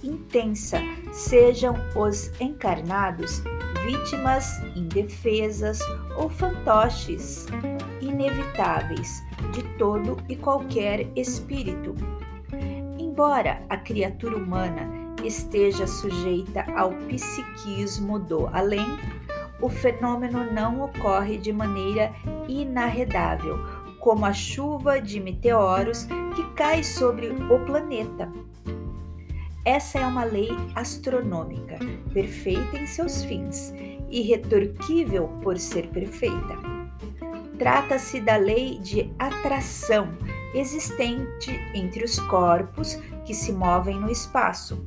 intensa, 0.00 0.78
sejam 1.10 1.74
os 1.96 2.30
encarnados 2.40 3.42
vítimas 3.84 4.60
indefesas 4.76 5.80
ou 6.16 6.30
fantoches 6.30 7.48
inevitáveis 8.08 9.22
de 9.52 9.62
todo 9.76 10.16
e 10.28 10.36
qualquer 10.36 11.06
espírito. 11.16 11.94
Embora 12.98 13.62
a 13.68 13.76
criatura 13.76 14.36
humana 14.36 14.88
esteja 15.24 15.86
sujeita 15.86 16.64
ao 16.76 16.92
psiquismo 17.08 18.18
do 18.18 18.46
além, 18.48 18.86
o 19.60 19.68
fenômeno 19.68 20.52
não 20.52 20.82
ocorre 20.82 21.36
de 21.36 21.52
maneira 21.52 22.12
inarredável, 22.48 23.58
como 23.98 24.24
a 24.24 24.32
chuva 24.32 25.00
de 25.00 25.20
meteoros 25.20 26.04
que 26.34 26.44
cai 26.54 26.84
sobre 26.84 27.28
o 27.28 27.64
planeta. 27.66 28.30
Essa 29.64 29.98
é 29.98 30.06
uma 30.06 30.24
lei 30.24 30.50
astronômica, 30.74 31.78
perfeita 32.14 32.78
em 32.78 32.86
seus 32.86 33.24
fins, 33.24 33.74
irretorquível 34.08 35.28
por 35.42 35.58
ser 35.58 35.88
perfeita. 35.88 36.77
Trata-se 37.58 38.20
da 38.20 38.36
lei 38.36 38.78
de 38.78 39.12
atração 39.18 40.16
existente 40.54 41.50
entre 41.74 42.04
os 42.04 42.18
corpos 42.20 42.94
que 43.24 43.34
se 43.34 43.52
movem 43.52 43.98
no 43.98 44.10
espaço. 44.10 44.86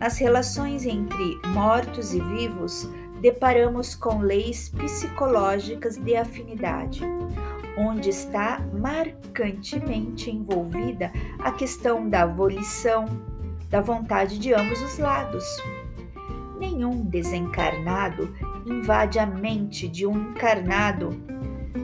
Nas 0.00 0.18
relações 0.18 0.86
entre 0.86 1.38
mortos 1.48 2.14
e 2.14 2.20
vivos, 2.20 2.88
deparamos 3.20 3.94
com 3.94 4.18
leis 4.18 4.70
psicológicas 4.70 5.96
de 5.96 6.16
afinidade, 6.16 7.02
onde 7.76 8.08
está 8.08 8.60
marcantemente 8.72 10.30
envolvida 10.30 11.12
a 11.38 11.52
questão 11.52 12.08
da 12.08 12.26
volição, 12.26 13.04
da 13.68 13.80
vontade 13.80 14.38
de 14.38 14.54
ambos 14.54 14.80
os 14.82 14.98
lados. 14.98 15.44
Nenhum 16.58 17.04
desencarnado 17.04 18.34
invade 18.66 19.18
a 19.18 19.26
mente 19.26 19.86
de 19.86 20.06
um 20.06 20.30
encarnado 20.30 21.10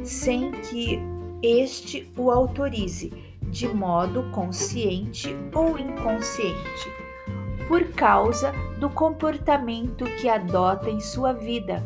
sem 0.05 0.53
que 0.53 1.01
este 1.43 2.11
o 2.17 2.31
autorize, 2.31 3.13
de 3.43 3.69
modo 3.69 4.31
consciente 4.31 5.35
ou 5.55 5.79
inconsciente, 5.79 6.89
por 7.67 7.85
causa 7.93 8.53
do 8.79 8.91
comportamento 8.91 10.05
que 10.21 10.29
adota 10.29 10.91
em 10.91 11.01
sua 11.01 11.33
vida. 11.33 11.83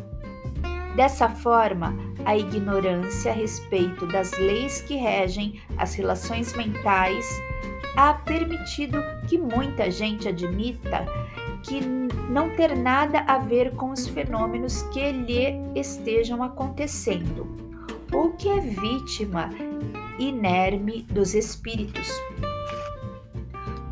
Dessa 0.95 1.29
forma, 1.29 1.95
a 2.25 2.37
ignorância 2.37 3.31
a 3.31 3.35
respeito 3.35 4.07
das 4.07 4.31
leis 4.37 4.81
que 4.81 4.95
regem 4.95 5.61
as 5.77 5.93
relações 5.93 6.53
mentais 6.53 7.27
há 7.95 8.13
permitido 8.13 9.01
que 9.27 9.37
muita 9.37 9.89
gente 9.89 10.27
admita 10.27 11.05
que 11.63 11.81
não 12.29 12.49
ter 12.55 12.75
nada 12.75 13.19
a 13.27 13.37
ver 13.37 13.71
com 13.75 13.91
os 13.91 14.07
fenômenos 14.07 14.83
que 14.83 15.11
lhe 15.11 15.55
estejam 15.75 16.43
acontecendo, 16.43 17.64
ou 18.15 18.31
que 18.31 18.47
é 18.47 18.61
vítima 18.61 19.49
inerme 20.17 21.01
dos 21.03 21.35
espíritos. 21.35 22.09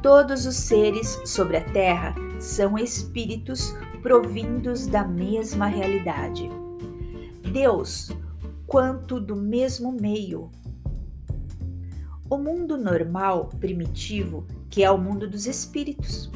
Todos 0.02 0.46
os 0.46 0.56
seres 0.56 1.20
sobre 1.26 1.58
a 1.58 1.64
terra 1.72 2.16
são 2.40 2.78
espíritos 2.78 3.76
provindos 4.02 4.88
da 4.88 5.04
mesma 5.04 5.68
realidade. 5.68 6.50
Deus, 7.52 8.12
quanto 8.66 9.20
do 9.20 9.36
mesmo 9.36 9.92
meio. 9.92 10.50
O 12.30 12.38
mundo 12.38 12.78
normal, 12.78 13.50
primitivo, 13.60 14.48
que 14.70 14.84
é 14.84 14.90
o 14.90 14.98
mundo 14.98 15.30
dos 15.30 15.46
espíritos, 15.46 16.32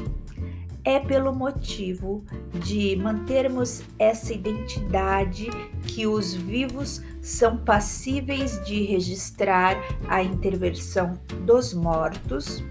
é 0.88 1.02
pelo 1.02 1.36
motivo 1.36 2.24
de 2.64 2.96
mantermos 2.96 3.84
essa 4.00 4.34
identidade 4.34 5.50
que 5.86 6.08
os 6.08 6.34
vivos 6.34 7.04
são 7.22 7.58
passíveis 7.58 8.64
de 8.66 8.86
registrar 8.86 9.76
a 10.08 10.24
intervenção 10.24 11.20
dos 11.42 11.74
mortos, 11.74 12.64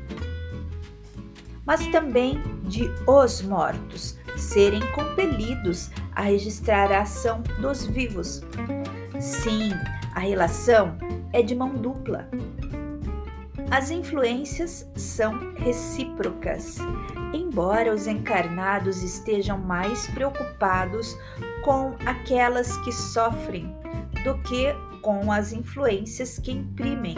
mas 1.67 1.87
também 1.89 2.43
de 2.63 2.91
os 3.07 3.43
mortos 3.43 4.19
serem 4.35 4.81
compelidos 4.93 5.91
a 6.13 6.23
registrar 6.23 6.91
a 6.91 7.03
ação 7.03 7.43
dos 7.61 7.85
vivos. 7.85 8.43
Sim, 9.21 9.73
a 10.15 10.21
relação 10.21 10.97
é 11.35 11.43
de 11.43 11.55
mão 11.55 11.69
dupla. 11.69 12.27
As 13.71 13.91
influências 13.91 14.89
são 14.95 15.55
recíprocas, 15.57 16.79
embora 17.37 17.93
os 17.95 18.07
encarnados 18.07 19.03
estejam 19.03 19.59
mais 19.59 20.07
preocupados 20.09 21.17
com 21.63 21.95
aquelas 22.07 22.77
que 22.79 22.93
sofrem 22.93 23.75
do 24.25 24.39
que 24.43 24.75
com 25.03 25.31
as 25.31 25.53
influências 25.53 26.39
que 26.39 26.51
imprimem. 26.51 27.17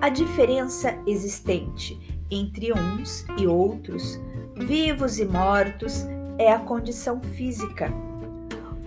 A 0.00 0.08
diferença 0.08 0.96
existente 1.06 1.98
entre 2.30 2.72
uns 2.72 3.26
e 3.36 3.46
outros, 3.46 4.18
vivos 4.56 5.18
e 5.18 5.24
mortos, 5.24 6.06
é 6.38 6.52
a 6.52 6.58
condição 6.58 7.20
física. 7.20 7.92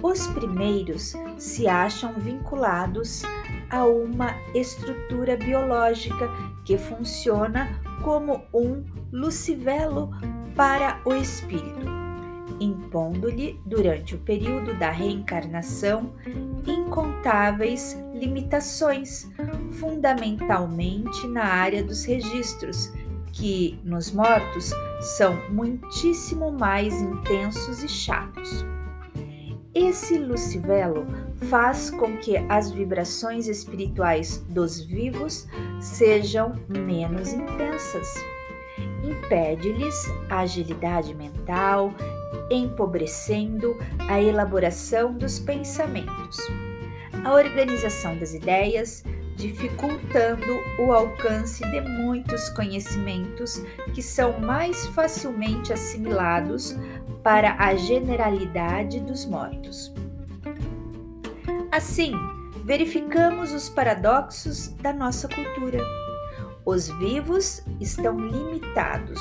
Os 0.02 0.28
primeiros 0.28 1.14
se 1.38 1.68
acham 1.68 2.14
vinculados 2.14 3.24
a 3.70 3.86
uma 3.86 4.36
estrutura 4.54 5.38
biológica 5.38 6.30
que 6.66 6.78
funciona 6.78 7.80
como 8.02 8.42
um 8.54 8.84
lucivelo 9.14 10.10
para 10.56 11.00
o 11.06 11.14
espírito, 11.14 11.86
impondo-lhe, 12.60 13.60
durante 13.64 14.16
o 14.16 14.20
período 14.20 14.74
da 14.80 14.90
reencarnação, 14.90 16.14
incontáveis 16.66 17.96
limitações, 18.16 19.30
fundamentalmente 19.74 21.28
na 21.28 21.46
área 21.46 21.84
dos 21.84 22.04
registros, 22.04 22.92
que 23.32 23.80
nos 23.84 24.12
mortos 24.12 24.72
são 25.18 25.38
muitíssimo 25.50 26.52
mais 26.52 27.00
intensos 27.00 27.84
e 27.84 27.88
chatos. 27.88 28.66
Esse 29.74 30.20
lucivelo 30.20 31.06
faz 31.50 31.90
com 31.90 32.18
que 32.18 32.38
as 32.38 32.72
vibrações 32.72 33.48
espirituais 33.48 34.38
dos 34.50 34.80
vivos 34.80 35.48
sejam 35.82 36.56
menos 36.70 37.34
intensas. 37.34 38.33
Impede-lhes 39.04 39.96
a 40.30 40.40
agilidade 40.40 41.14
mental, 41.14 41.94
empobrecendo 42.50 43.78
a 44.08 44.22
elaboração 44.22 45.14
dos 45.14 45.40
pensamentos, 45.40 46.38
a 47.24 47.34
organização 47.34 48.18
das 48.18 48.34
ideias, 48.34 49.04
dificultando 49.36 50.60
o 50.80 50.94
alcance 50.94 51.64
de 51.70 51.82
muitos 51.82 52.50
conhecimentos 52.50 53.62
que 53.94 54.02
são 54.02 54.40
mais 54.40 54.86
facilmente 54.88 55.74
assimilados 55.74 56.78
para 57.24 57.56
a 57.58 57.76
generalidade 57.76 59.00
dos 59.00 59.26
mortos. 59.26 59.94
Assim, 61.72 62.14
verificamos 62.64 63.52
os 63.52 63.68
paradoxos 63.68 64.68
da 64.82 64.94
nossa 64.94 65.28
cultura. 65.28 65.80
Os 66.66 66.88
vivos 66.88 67.62
estão 67.80 68.18
limitados, 68.18 69.20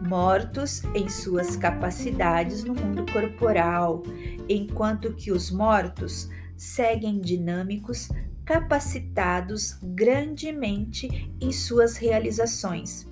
mortos 0.00 0.82
em 0.94 1.08
suas 1.08 1.56
capacidades 1.56 2.64
no 2.64 2.74
mundo 2.74 3.04
corporal, 3.12 4.02
enquanto 4.48 5.14
que 5.14 5.32
os 5.32 5.50
mortos 5.50 6.28
seguem 6.56 7.20
dinâmicos, 7.20 8.08
capacitados 8.44 9.78
grandemente 9.82 11.32
em 11.40 11.52
suas 11.52 11.96
realizações 11.96 13.10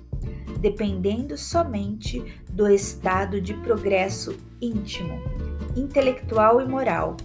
dependendo 0.59 1.37
somente 1.37 2.23
do 2.51 2.67
estado 2.67 3.39
de 3.39 3.53
progresso 3.55 4.35
íntimo, 4.61 5.19
intelectual 5.75 6.61
e 6.61 6.67
moral 6.67 7.15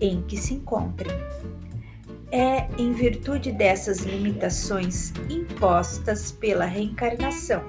em 0.00 0.22
que 0.22 0.36
se 0.36 0.54
encontrem. 0.54 1.12
É 2.30 2.68
em 2.78 2.92
virtude 2.92 3.50
dessas 3.52 4.00
limitações 4.00 5.12
impostas 5.30 6.30
pela 6.30 6.66
reencarnação 6.66 7.62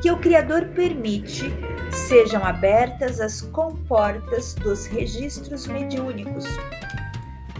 que 0.00 0.10
o 0.10 0.18
Criador 0.18 0.66
permite 0.68 1.52
sejam 1.92 2.42
abertas 2.44 3.20
as 3.20 3.42
comportas 3.42 4.54
dos 4.54 4.86
registros 4.86 5.66
mediúnicos, 5.66 6.44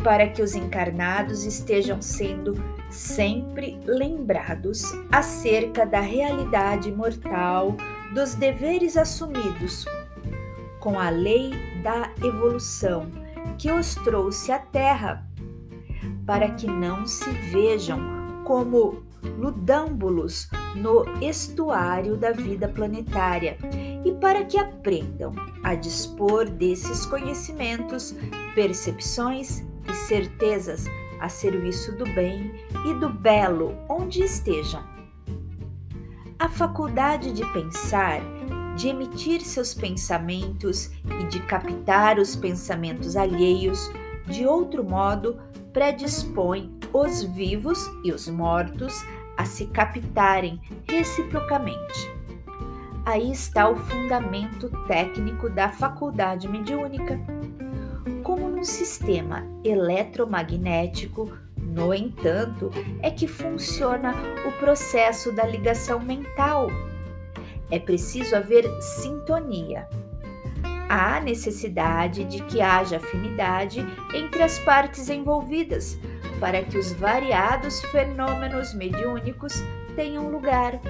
para 0.02 0.28
que 0.28 0.40
os 0.40 0.54
encarnados 0.54 1.44
estejam 1.44 2.00
sendo 2.00 2.54
sempre 2.88 3.78
lembrados 3.84 4.82
acerca 5.12 5.84
da 5.84 6.00
realidade 6.00 6.90
mortal 6.90 7.76
dos 8.14 8.34
deveres 8.34 8.96
assumidos 8.96 9.84
com 10.80 10.98
a 10.98 11.10
lei 11.10 11.52
da 11.82 12.10
evolução 12.24 13.10
que 13.58 13.70
os 13.70 13.94
trouxe 13.96 14.50
à 14.50 14.58
Terra, 14.58 15.26
para 16.30 16.48
que 16.52 16.68
não 16.68 17.04
se 17.06 17.28
vejam 17.28 17.98
como 18.44 19.02
ludâmbulos 19.36 20.48
no 20.76 21.04
estuário 21.20 22.16
da 22.16 22.30
vida 22.30 22.68
planetária 22.68 23.58
e 24.04 24.12
para 24.12 24.44
que 24.44 24.56
aprendam 24.56 25.32
a 25.64 25.74
dispor 25.74 26.48
desses 26.48 27.04
conhecimentos, 27.04 28.14
percepções 28.54 29.64
e 29.88 29.92
certezas 29.92 30.84
a 31.18 31.28
serviço 31.28 31.96
do 31.96 32.04
bem 32.14 32.54
e 32.86 32.94
do 33.00 33.08
belo 33.08 33.74
onde 33.88 34.22
estejam. 34.22 34.84
A 36.38 36.48
faculdade 36.48 37.32
de 37.32 37.44
pensar, 37.52 38.20
de 38.76 38.86
emitir 38.86 39.40
seus 39.40 39.74
pensamentos 39.74 40.92
e 41.20 41.24
de 41.24 41.40
captar 41.40 42.20
os 42.20 42.36
pensamentos 42.36 43.16
alheios, 43.16 43.90
de 44.28 44.46
outro 44.46 44.84
modo, 44.84 45.49
predispõe 45.72 46.72
os 46.92 47.22
vivos 47.22 47.88
e 48.04 48.12
os 48.12 48.28
mortos 48.28 48.94
a 49.36 49.44
se 49.44 49.66
captarem 49.66 50.60
reciprocamente. 50.88 52.10
Aí 53.04 53.32
está 53.32 53.68
o 53.68 53.76
fundamento 53.76 54.68
técnico 54.86 55.48
da 55.48 55.70
faculdade 55.70 56.46
mediúnica 56.46 57.18
como 58.22 58.48
num 58.48 58.64
sistema 58.64 59.44
eletromagnético, 59.64 61.32
no 61.56 61.92
entanto, 61.92 62.70
é 63.02 63.10
que 63.10 63.26
funciona 63.26 64.14
o 64.46 64.52
processo 64.58 65.32
da 65.32 65.44
ligação 65.44 66.00
mental. 66.00 66.68
É 67.70 67.78
preciso 67.78 68.36
haver 68.36 68.64
sintonia. 68.80 69.88
Há 70.92 71.20
necessidade 71.20 72.24
de 72.24 72.42
que 72.42 72.60
haja 72.60 72.96
afinidade 72.96 73.86
entre 74.12 74.42
as 74.42 74.58
partes 74.58 75.08
envolvidas 75.08 75.96
para 76.40 76.64
que 76.64 76.76
os 76.76 76.90
variados 76.90 77.80
fenômenos 77.92 78.74
mediúnicos 78.74 79.52
tenham 79.94 80.28
lugar. 80.28 80.80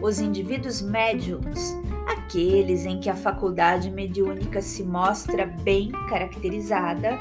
Os 0.00 0.20
indivíduos 0.20 0.80
médiums 0.80 1.76
aqueles 2.06 2.86
em 2.86 3.00
que 3.00 3.10
a 3.10 3.16
faculdade 3.16 3.90
mediúnica 3.90 4.62
se 4.62 4.84
mostra 4.84 5.44
bem 5.46 5.90
caracterizada, 6.08 7.18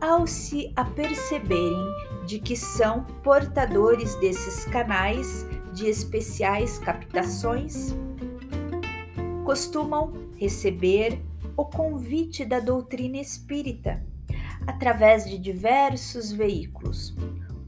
ao 0.00 0.28
se 0.28 0.72
aperceberem 0.76 1.92
de 2.24 2.38
que 2.38 2.56
são 2.56 3.04
portadores 3.24 4.14
desses 4.16 4.64
canais 4.66 5.44
de 5.72 5.88
especiais 5.88 6.78
captações, 6.78 7.96
costumam 9.48 10.12
receber 10.36 11.22
o 11.56 11.64
convite 11.64 12.44
da 12.44 12.60
doutrina 12.60 13.16
espírita 13.16 14.04
através 14.66 15.24
de 15.24 15.38
diversos 15.38 16.30
veículos, 16.30 17.16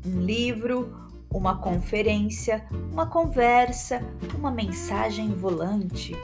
um 0.04 0.20
livro, 0.20 0.94
uma 1.32 1.56
conferência, 1.56 2.66
uma 2.92 3.06
conversa, 3.06 4.02
uma 4.38 4.50
mensagem 4.50 5.30
volante, 5.30 6.14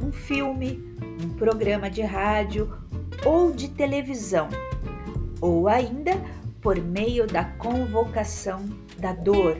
um 0.00 0.12
filme, 0.12 0.80
um 1.24 1.28
programa 1.30 1.90
de 1.90 2.02
rádio 2.02 2.72
ou 3.26 3.50
de 3.50 3.70
televisão, 3.70 4.48
ou 5.40 5.66
ainda 5.66 6.12
por 6.60 6.80
meio 6.80 7.26
da 7.26 7.42
convocação 7.44 8.64
da 8.96 9.12
dor, 9.12 9.56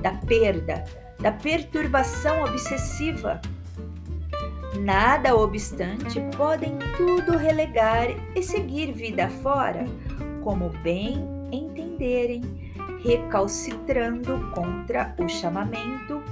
da 0.00 0.12
perda, 0.12 0.82
da 1.20 1.30
perturbação 1.30 2.42
obsessiva. 2.44 3.38
Nada 4.78 5.34
obstante, 5.34 6.20
podem 6.36 6.78
tudo 6.96 7.36
relegar 7.36 8.08
e 8.34 8.42
seguir 8.42 8.92
vida 8.92 9.28
fora, 9.28 9.84
como 10.42 10.68
bem 10.82 11.18
entenderem, 11.50 12.42
recalcitrando 13.02 14.50
contra 14.54 15.14
o 15.18 15.28
chamamento, 15.28 16.22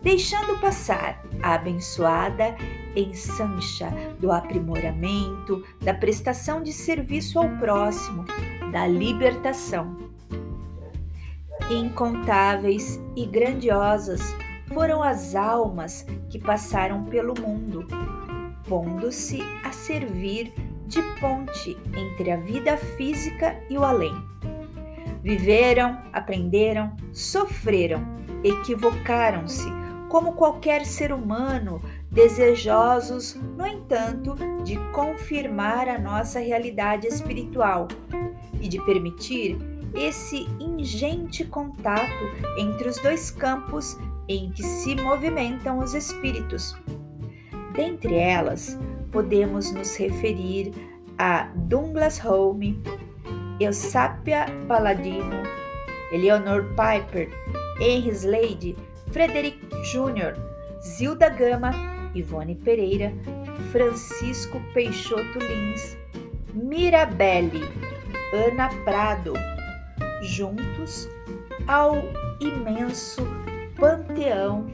deixando 0.00 0.58
passar 0.60 1.20
a 1.42 1.54
abençoada 1.54 2.54
ensancha 2.94 3.90
do 4.20 4.30
aprimoramento, 4.30 5.64
da 5.80 5.92
prestação 5.92 6.62
de 6.62 6.72
serviço 6.72 7.38
ao 7.40 7.48
próximo, 7.58 8.24
da 8.70 8.86
libertação. 8.86 9.96
Incontáveis 11.68 13.00
e 13.16 13.26
grandiosas 13.26 14.22
foram 14.72 15.02
as 15.02 15.34
almas 15.34 16.06
que 16.28 16.38
passaram 16.38 17.04
pelo 17.04 17.34
mundo, 17.40 17.86
pondo-se 18.68 19.40
a 19.64 19.72
servir 19.72 20.52
de 20.86 21.02
ponte 21.20 21.76
entre 21.96 22.30
a 22.30 22.36
vida 22.36 22.76
física 22.76 23.56
e 23.68 23.76
o 23.76 23.84
além. 23.84 24.14
Viveram, 25.22 25.98
aprenderam, 26.12 26.96
sofreram, 27.12 28.02
equivocaram-se, 28.42 29.68
como 30.08 30.32
qualquer 30.32 30.84
ser 30.84 31.12
humano, 31.12 31.80
desejosos, 32.10 33.34
no 33.56 33.66
entanto, 33.66 34.34
de 34.64 34.76
confirmar 34.92 35.88
a 35.88 35.98
nossa 35.98 36.40
realidade 36.40 37.06
espiritual 37.06 37.86
e 38.60 38.68
de 38.68 38.84
permitir 38.84 39.56
esse 39.94 40.48
ingente 40.58 41.44
contato 41.44 42.24
entre 42.56 42.88
os 42.88 42.98
dois 42.98 43.30
campos 43.30 43.96
em 44.30 44.48
que 44.52 44.62
se 44.62 44.94
movimentam 44.94 45.80
os 45.80 45.92
espíritos. 45.92 46.76
Dentre 47.74 48.14
elas, 48.14 48.78
podemos 49.10 49.72
nos 49.72 49.96
referir 49.96 50.72
a 51.18 51.50
Douglas 51.56 52.24
Home, 52.24 52.80
Eusapia 53.58 54.46
Paladino, 54.68 55.42
Eleanor 56.12 56.64
Piper, 56.76 57.28
Henry 57.80 58.10
Slade, 58.10 58.76
Frederick 59.10 59.58
Jr., 59.92 60.40
Zilda 60.80 61.28
Gama, 61.28 61.72
Ivone 62.14 62.54
Pereira, 62.54 63.12
Francisco 63.72 64.62
Peixoto 64.72 65.40
Lins, 65.40 65.96
Mirabelle, 66.54 67.62
Ana 68.32 68.68
Prado, 68.84 69.34
juntos 70.22 71.08
ao 71.66 71.96
imenso 72.40 73.39
panteão 73.80 74.66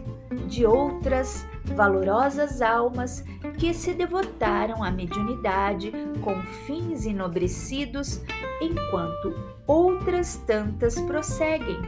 de 0.49 0.67
outras 0.67 1.47
valorosas 1.65 2.61
almas 2.61 3.25
que 3.57 3.73
se 3.73 3.95
devotaram 3.95 4.83
à 4.83 4.91
mediunidade 4.91 5.93
com 6.21 6.43
fins 6.67 7.07
enobrecidos, 7.07 8.21
enquanto 8.61 9.35
outras 9.67 10.37
tantas 10.47 11.01
prosseguem, 11.01 11.81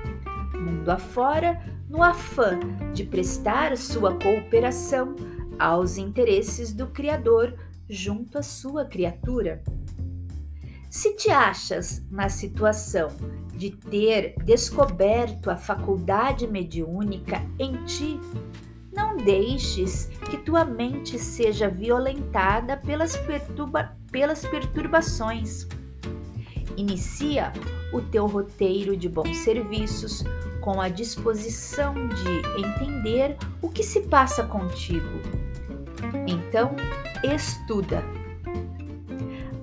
mundo 0.55 0.89
afora, 0.89 1.61
no 1.89 2.03
afã 2.03 2.59
de 2.93 3.05
prestar 3.05 3.77
sua 3.77 4.15
cooperação 4.15 5.17
aos 5.59 5.99
interesses 5.99 6.73
do 6.73 6.87
Criador 6.87 7.59
junto 7.89 8.39
à 8.39 8.43
sua 8.43 8.85
criatura. 8.85 9.63
Se 10.91 11.15
te 11.15 11.31
achas 11.31 12.03
na 12.11 12.29
situação 12.29 13.09
de 13.55 13.71
ter 13.71 14.35
descoberto 14.45 15.51
a 15.51 15.57
faculdade 15.57 16.47
mediúnica 16.47 17.45
em 17.59 17.85
ti, 17.85 18.19
não 18.93 19.17
deixes 19.17 20.07
que 20.31 20.39
tua 20.39 20.65
mente 20.65 21.19
seja 21.19 21.69
violentada 21.69 22.77
pelas, 22.77 23.17
perturba 23.17 23.97
pelas 24.11 24.47
perturbações. 24.47 25.67
Inicia 26.77 27.53
o 27.93 28.01
teu 28.01 28.27
roteiro 28.27 28.97
de 28.97 29.09
bons 29.09 29.37
serviços 29.39 30.25
com 30.61 30.81
a 30.81 30.89
disposição 30.89 31.95
de 31.95 32.61
entender 32.61 33.37
o 33.61 33.69
que 33.69 33.83
se 33.83 34.03
passa 34.03 34.43
contigo. 34.45 35.21
Então, 36.27 36.75
estuda. 37.23 38.18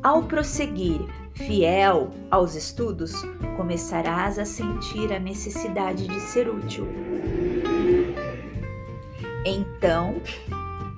Ao 0.06 0.22
prosseguir 0.22 1.02
fiel 1.34 2.12
aos 2.30 2.54
estudos, 2.54 3.12
começarás 3.58 4.38
a 4.38 4.46
sentir 4.46 5.12
a 5.12 5.18
necessidade 5.18 6.08
de 6.08 6.20
ser 6.20 6.48
útil. 6.48 6.88
Então, 9.44 10.22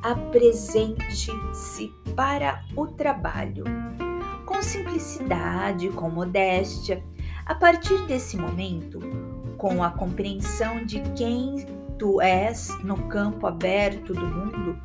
apresente-se 0.04 1.90
para 2.18 2.66
o 2.76 2.86
trabalho 2.86 3.64
com 4.46 4.62
simplicidade, 4.62 5.88
com 5.92 6.10
modéstia. 6.10 7.02
A 7.46 7.56
partir 7.56 8.06
desse 8.08 8.36
momento, 8.36 9.00
com 9.58 9.82
a 9.86 9.90
compreensão 9.90 10.84
de 10.84 11.00
quem 11.16 11.66
tu 11.98 12.20
és 12.20 12.78
no 12.84 12.98
campo 13.08 13.48
aberto 13.48 14.14
do 14.14 14.28
mundo, 14.28 14.78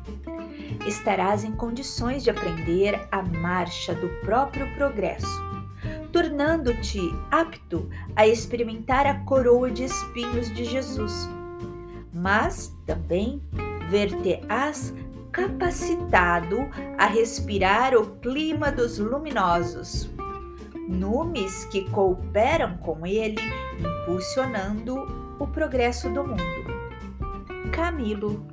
estarás 0.85 1.43
em 1.43 1.51
condições 1.51 2.23
de 2.23 2.29
aprender 2.29 3.07
a 3.11 3.21
marcha 3.21 3.93
do 3.93 4.09
próprio 4.21 4.67
progresso, 4.75 5.41
tornando-te 6.11 6.99
apto 7.31 7.89
a 8.15 8.27
experimentar 8.27 9.05
a 9.05 9.19
coroa 9.21 9.69
de 9.71 9.83
espinhos 9.83 10.53
de 10.53 10.65
Jesus. 10.65 11.29
Mas 12.13 12.75
também 12.85 13.41
ver-te-ás 13.89 14.93
capacitado 15.31 16.69
a 16.97 17.07
respirar 17.07 17.95
o 17.95 18.17
clima 18.17 18.71
dos 18.71 18.99
luminosos, 18.99 20.07
numes 20.87 21.65
que 21.65 21.89
cooperam 21.89 22.77
com 22.77 23.05
ele, 23.05 23.41
impulsionando 23.79 25.35
o 25.39 25.47
progresso 25.47 26.07
do 26.09 26.23
mundo. 26.23 26.73
Camilo 27.71 28.52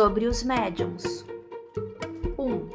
sobre 0.00 0.26
os 0.26 0.42
médiums. 0.42 1.26
1. 2.38 2.42
Um, 2.42 2.68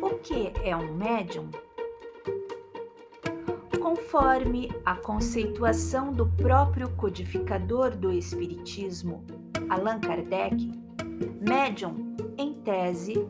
o 0.00 0.18
que 0.20 0.50
é 0.64 0.74
um 0.74 0.94
médium? 0.94 1.50
Conforme 3.78 4.72
a 4.82 4.96
conceituação 4.96 6.14
do 6.14 6.24
próprio 6.24 6.88
codificador 6.96 7.94
do 7.94 8.10
Espiritismo, 8.10 9.22
Allan 9.68 10.00
Kardec, 10.00 10.72
médium, 11.46 12.16
em 12.38 12.54
tese, 12.54 13.22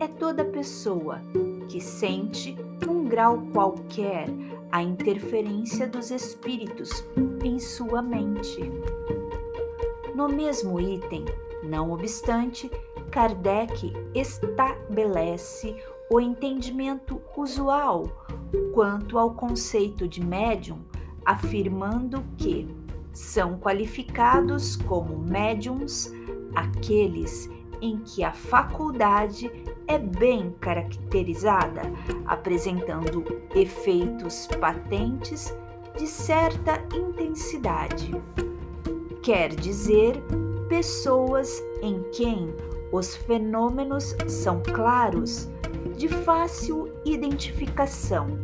é 0.00 0.08
toda 0.08 0.44
pessoa 0.44 1.20
que 1.68 1.80
sente, 1.80 2.56
num 2.84 3.04
grau 3.04 3.46
qualquer, 3.52 4.26
a 4.72 4.82
interferência 4.82 5.86
dos 5.86 6.10
espíritos 6.10 6.90
em 7.44 7.60
sua 7.60 8.02
mente. 8.02 8.60
No 10.16 10.28
mesmo 10.28 10.80
item, 10.80 11.24
não 11.66 11.90
obstante, 11.92 12.70
Kardec 13.10 13.92
estabelece 14.14 15.76
o 16.10 16.20
entendimento 16.20 17.20
usual 17.36 18.04
quanto 18.72 19.18
ao 19.18 19.34
conceito 19.34 20.06
de 20.06 20.24
médium, 20.24 20.78
afirmando 21.24 22.22
que 22.36 22.68
são 23.12 23.58
qualificados 23.58 24.76
como 24.76 25.18
médiums 25.18 26.12
aqueles 26.54 27.50
em 27.80 27.98
que 27.98 28.24
a 28.24 28.32
faculdade 28.32 29.50
é 29.86 29.98
bem 29.98 30.54
caracterizada, 30.60 31.82
apresentando 32.26 33.24
efeitos 33.54 34.46
patentes 34.60 35.54
de 35.96 36.06
certa 36.06 36.82
intensidade. 36.94 38.14
Quer 39.22 39.54
dizer, 39.54 40.22
pessoas 40.68 41.62
em 41.82 42.02
quem 42.12 42.54
os 42.92 43.16
fenômenos 43.16 44.14
são 44.26 44.62
claros, 44.62 45.48
de 45.96 46.08
fácil 46.08 46.92
identificação, 47.04 48.38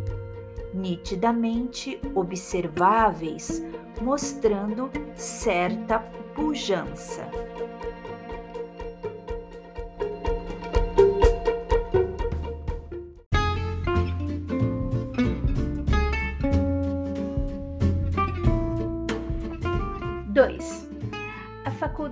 nitidamente 0.73 2.01
observáveis, 2.15 3.63
mostrando 4.01 4.91
certa 5.15 5.99
pujança. 6.35 7.29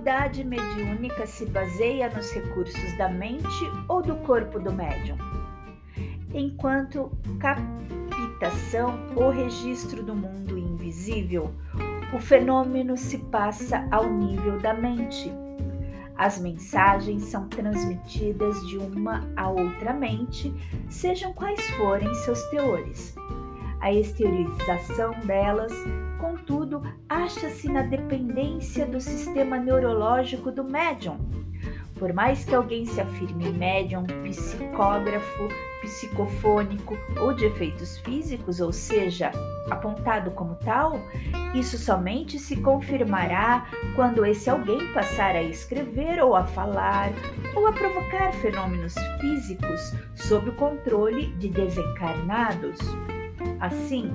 Faculdade 0.01 0.43
mediúnica 0.43 1.27
se 1.27 1.45
baseia 1.45 2.09
nos 2.09 2.31
recursos 2.31 2.97
da 2.97 3.07
mente 3.07 3.45
ou 3.87 4.01
do 4.01 4.15
corpo 4.15 4.59
do 4.59 4.73
médium. 4.73 5.15
Enquanto 6.33 7.11
captação 7.39 8.97
ou 9.15 9.29
registro 9.29 10.01
do 10.01 10.15
mundo 10.15 10.57
invisível, 10.57 11.53
o 12.11 12.17
fenômeno 12.19 12.97
se 12.97 13.19
passa 13.19 13.87
ao 13.91 14.09
nível 14.09 14.59
da 14.59 14.73
mente. 14.73 15.31
As 16.17 16.39
mensagens 16.39 17.25
são 17.25 17.47
transmitidas 17.47 18.59
de 18.67 18.79
uma 18.79 19.29
a 19.35 19.49
outra 19.49 19.93
mente, 19.93 20.51
sejam 20.89 21.31
quais 21.31 21.61
forem 21.71 22.11
seus 22.15 22.41
teores. 22.49 23.15
A 23.79 23.93
exteriorização 23.93 25.11
delas, 25.25 25.73
contudo, 26.19 26.81
acha-se 27.21 27.69
na 27.69 27.83
dependência 27.83 28.85
do 28.85 28.99
sistema 28.99 29.57
neurológico 29.57 30.51
do 30.51 30.63
médium. 30.63 31.17
Por 31.95 32.11
mais 32.13 32.43
que 32.43 32.55
alguém 32.55 32.83
se 32.83 32.99
afirme 32.99 33.51
médium, 33.51 34.03
psicógrafo, 34.23 35.47
psicofônico 35.81 36.97
ou 37.19 37.31
de 37.31 37.45
efeitos 37.45 37.99
físicos, 37.99 38.59
ou 38.59 38.73
seja, 38.73 39.31
apontado 39.69 40.31
como 40.31 40.55
tal, 40.55 40.99
isso 41.53 41.77
somente 41.77 42.39
se 42.39 42.55
confirmará 42.55 43.67
quando 43.95 44.25
esse 44.25 44.49
alguém 44.49 44.91
passar 44.91 45.35
a 45.35 45.43
escrever 45.43 46.23
ou 46.23 46.35
a 46.35 46.43
falar 46.43 47.11
ou 47.55 47.67
a 47.67 47.71
provocar 47.71 48.33
fenômenos 48.33 48.95
físicos 49.19 49.93
sob 50.15 50.49
o 50.49 50.55
controle 50.55 51.27
de 51.35 51.49
desencarnados. 51.49 52.79
Assim, 53.59 54.11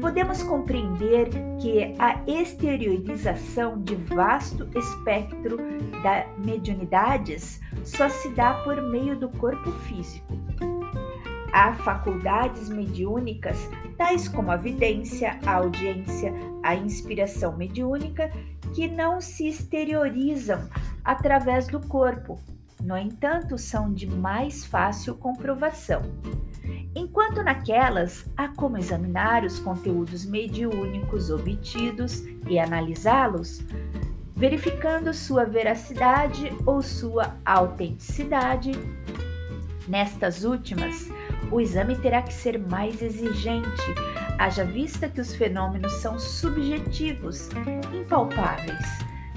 podemos 0.00 0.42
compreender 0.42 1.28
que 1.60 1.94
a 1.98 2.22
exteriorização 2.26 3.80
de 3.80 3.94
vasto 3.94 4.68
espectro 4.76 5.58
da 6.02 6.26
mediunidades 6.38 7.60
só 7.84 8.08
se 8.08 8.30
dá 8.30 8.54
por 8.64 8.80
meio 8.82 9.18
do 9.18 9.28
corpo 9.28 9.70
físico. 9.70 10.32
Há 11.52 11.74
faculdades 11.74 12.68
mediúnicas, 12.68 13.58
tais 13.98 14.28
como 14.28 14.50
a 14.50 14.56
vidência, 14.56 15.38
a 15.44 15.54
audiência, 15.54 16.32
a 16.62 16.74
inspiração 16.74 17.56
mediúnica, 17.56 18.30
que 18.72 18.86
não 18.86 19.20
se 19.20 19.48
exteriorizam 19.48 20.68
através 21.04 21.66
do 21.66 21.80
corpo. 21.80 22.38
No 22.80 22.96
entanto, 22.96 23.58
são 23.58 23.92
de 23.92 24.06
mais 24.06 24.64
fácil 24.64 25.16
comprovação. 25.16 26.02
Enquanto 26.94 27.42
naquelas 27.42 28.28
há 28.36 28.48
como 28.48 28.76
examinar 28.76 29.44
os 29.44 29.60
conteúdos 29.60 30.26
mediúnicos 30.26 31.30
obtidos 31.30 32.24
e 32.48 32.58
analisá-los, 32.58 33.64
verificando 34.34 35.12
sua 35.12 35.44
veracidade 35.44 36.50
ou 36.66 36.82
sua 36.82 37.36
autenticidade. 37.44 38.72
Nestas 39.86 40.44
últimas, 40.44 41.10
o 41.50 41.60
exame 41.60 41.96
terá 41.96 42.22
que 42.22 42.32
ser 42.32 42.58
mais 42.58 43.02
exigente, 43.02 43.94
haja 44.38 44.64
vista 44.64 45.08
que 45.08 45.20
os 45.20 45.34
fenômenos 45.34 45.92
são 46.00 46.18
subjetivos, 46.18 47.50
impalpáveis, 47.92 48.86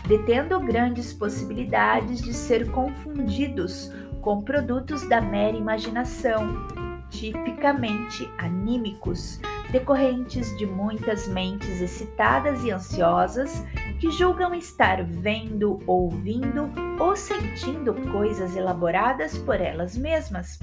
detendo 0.07 0.59
grandes 0.59 1.11
possibilidades 1.11 2.21
de 2.21 2.33
ser 2.33 2.71
confundidos 2.71 3.91
com 4.21 4.41
produtos 4.41 5.07
da 5.09 5.19
mera 5.19 5.57
imaginação, 5.57 6.82
tipicamente 7.13 8.27
anímicos, 8.39 9.39
decorrentes 9.71 10.55
de 10.57 10.65
muitas 10.65 11.27
mentes 11.27 11.79
excitadas 11.79 12.63
e 12.63 12.71
ansiosas 12.71 13.63
que 13.99 14.11
julgam 14.11 14.53
estar 14.55 15.03
vendo, 15.03 15.79
ouvindo 15.85 16.69
ou 16.99 17.15
sentindo 17.15 17.93
coisas 18.11 18.55
elaboradas 18.55 19.37
por 19.37 19.61
elas 19.61 19.95
mesmas. 19.95 20.59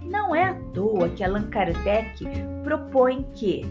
Não 0.00 0.34
é 0.34 0.44
à 0.44 0.54
toa 0.72 1.08
que 1.10 1.24
Allan 1.24 1.50
Kardec 1.50 2.24
propõe 2.62 3.26
que 3.34 3.66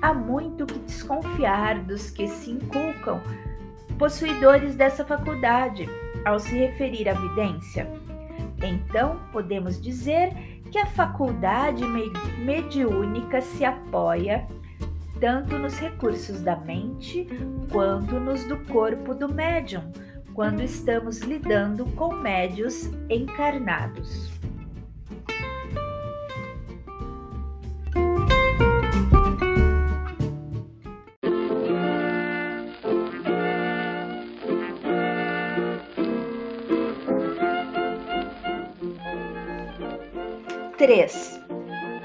há 0.00 0.14
muito 0.14 0.66
que 0.66 0.78
desconfiar 0.80 1.78
dos 1.84 2.10
que 2.10 2.26
se 2.26 2.50
inculcam 2.52 3.20
possuidores 3.98 4.74
dessa 4.74 5.04
faculdade 5.04 5.88
ao 6.24 6.38
se 6.38 6.56
referir 6.56 7.08
à 7.08 7.12
vidência. 7.12 7.86
Então, 8.62 9.20
podemos 9.30 9.80
dizer 9.80 10.32
que 10.74 10.78
a 10.80 10.86
faculdade 10.86 11.84
mediúnica 12.44 13.40
se 13.40 13.64
apoia 13.64 14.44
tanto 15.20 15.56
nos 15.56 15.78
recursos 15.78 16.40
da 16.40 16.56
mente 16.56 17.28
quanto 17.70 18.18
nos 18.18 18.42
do 18.42 18.58
corpo 18.64 19.14
do 19.14 19.32
médium, 19.32 19.92
quando 20.34 20.62
estamos 20.62 21.20
lidando 21.20 21.86
com 21.92 22.12
médios 22.16 22.90
encarnados. 23.08 24.33
3. 40.84 41.40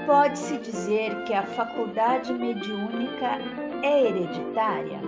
Pode-se 0.06 0.56
dizer 0.56 1.24
que 1.24 1.34
a 1.34 1.42
faculdade 1.42 2.32
mediúnica 2.32 3.38
é 3.82 4.06
hereditária? 4.06 4.98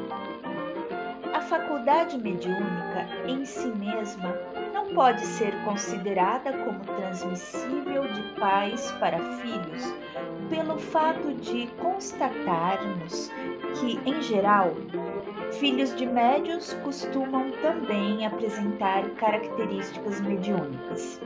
A 1.33 1.41
faculdade 1.41 2.19
mediúnica 2.19 3.09
em 3.27 3.47
si 3.47 3.69
mesma 3.69 4.37
não 4.75 4.95
pode 4.95 5.25
ser 5.25 5.55
considerada 5.65 6.53
como 6.53 6.81
transmissível 6.81 8.03
de 8.13 8.23
pais 8.39 8.93
para 9.01 9.19
filhos, 9.37 9.95
pelo 10.51 10.79
fato 10.79 11.33
de 11.33 11.67
constatarmos 11.81 13.31
que, 13.81 13.99
em 14.05 14.21
geral, 14.21 14.75
filhos 15.53 15.97
de 15.97 16.05
médios 16.05 16.75
costumam 16.85 17.51
também 17.63 18.27
apresentar 18.27 19.09
características 19.13 20.21
mediúnicas. 20.21 21.19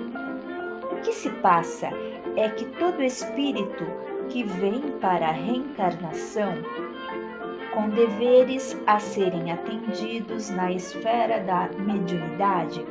O 0.97 1.01
que 1.03 1.13
se 1.13 1.29
passa 1.29 1.91
é 2.37 2.49
que 2.49 2.65
todo 2.65 3.03
espírito 3.03 3.85
que 4.31 4.43
vem 4.43 4.81
para 4.99 5.29
a 5.29 5.33
reencarnação, 5.33 6.55
com 7.75 7.91
deveres 7.91 8.77
a 8.87 8.99
serem 8.99 9.53
atendidos 9.53 10.49
na 10.49 10.73
esfera 10.73 11.41
da 11.41 11.69
mediunidade, 11.79 12.85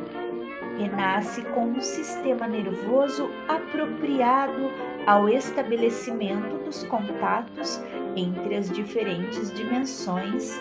renasce 0.78 1.42
com 1.42 1.66
um 1.66 1.82
sistema 1.82 2.48
nervoso 2.48 3.30
apropriado 3.48 4.72
ao 5.08 5.28
estabelecimento 5.28 6.64
dos 6.64 6.84
contatos 6.84 7.82
entre 8.16 8.56
as 8.56 8.70
diferentes 8.70 9.52
dimensões, 9.52 10.54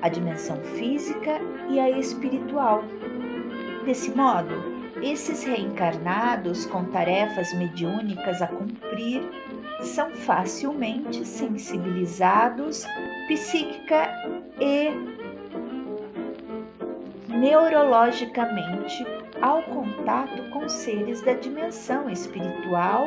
a 0.00 0.08
dimensão 0.08 0.56
física 0.62 1.38
e 1.68 1.78
a 1.78 1.90
espiritual. 1.90 2.82
Desse 3.84 4.10
modo, 4.10 4.77
esses 5.02 5.44
reencarnados 5.44 6.66
com 6.66 6.84
tarefas 6.84 7.52
mediúnicas 7.54 8.42
a 8.42 8.46
cumprir 8.46 9.22
são 9.80 10.10
facilmente 10.10 11.24
sensibilizados 11.24 12.84
psíquica 13.28 14.10
e 14.60 14.90
neurologicamente 17.28 19.06
ao 19.40 19.62
contato 19.62 20.50
com 20.50 20.68
seres 20.68 21.20
da 21.22 21.34
dimensão 21.34 22.10
espiritual 22.10 23.04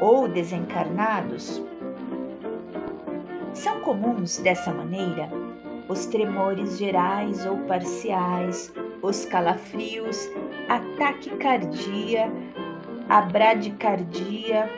ou 0.00 0.28
desencarnados. 0.28 1.62
São 3.54 3.80
comuns 3.80 4.36
dessa 4.38 4.70
maneira 4.70 5.30
os 5.88 6.04
tremores 6.06 6.76
gerais 6.76 7.46
ou 7.46 7.58
parciais, 7.60 8.72
os 9.06 9.24
calafrios, 9.24 10.28
a 10.68 10.80
taquicardia, 10.98 12.30
a 13.08 13.22
bradicardia, 13.22 14.68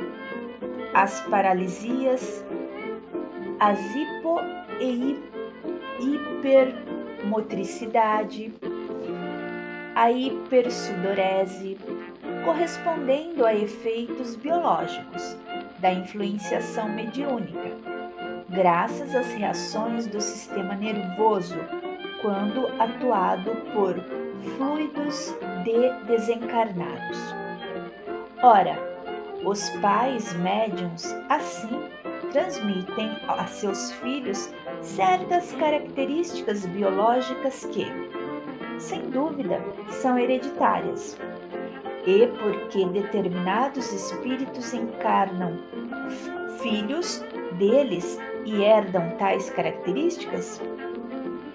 as 0.92 1.22
paralisias, 1.22 2.44
as 3.58 3.80
hipo 3.94 4.38
e 4.80 5.18
hipermotricidade, 5.98 8.52
a 9.94 10.12
hipersudorese, 10.12 11.78
correspondendo 12.44 13.46
a 13.46 13.54
efeitos 13.54 14.36
biológicos 14.36 15.38
da 15.78 15.90
influenciação 15.90 16.86
mediúnica, 16.90 17.70
graças 18.50 19.14
às 19.14 19.32
reações 19.32 20.06
do 20.06 20.20
sistema 20.20 20.74
nervoso 20.74 21.56
quando 22.20 22.66
atuado 22.80 23.50
por 23.72 24.17
fluidos 24.56 25.34
de 25.64 26.06
desencarnados. 26.06 27.18
Ora, 28.42 28.76
os 29.44 29.68
pais 29.80 30.32
médiums 30.34 31.14
assim 31.28 31.88
transmitem 32.32 33.10
a 33.26 33.46
seus 33.46 33.92
filhos 33.92 34.52
certas 34.82 35.52
características 35.52 36.66
biológicas 36.66 37.64
que, 37.66 37.86
sem 38.78 39.10
dúvida, 39.10 39.60
são 39.88 40.18
hereditárias. 40.18 41.18
E 42.06 42.26
porque 42.26 42.86
determinados 42.86 43.92
espíritos 43.92 44.72
encarnam 44.72 45.58
filhos 46.60 47.24
deles 47.58 48.18
e 48.44 48.62
herdam 48.62 49.10
tais 49.18 49.50
características, 49.50 50.60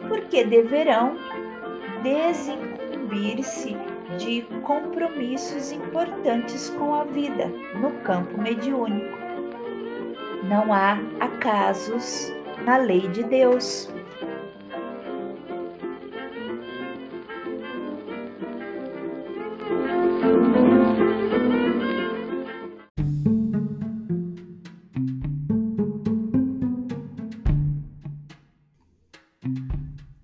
porque 0.07 0.43
deverão 0.43 1.17
desincumbir-se 3.13 3.75
de 4.17 4.41
compromissos 4.61 5.71
importantes 5.71 6.69
com 6.71 6.95
a 6.95 7.03
vida 7.03 7.47
no 7.79 7.91
campo 8.01 8.41
mediúnico. 8.41 9.17
Não 10.43 10.73
há 10.73 10.97
acasos 11.19 12.31
na 12.65 12.77
lei 12.77 13.07
de 13.07 13.23
Deus. 13.23 13.89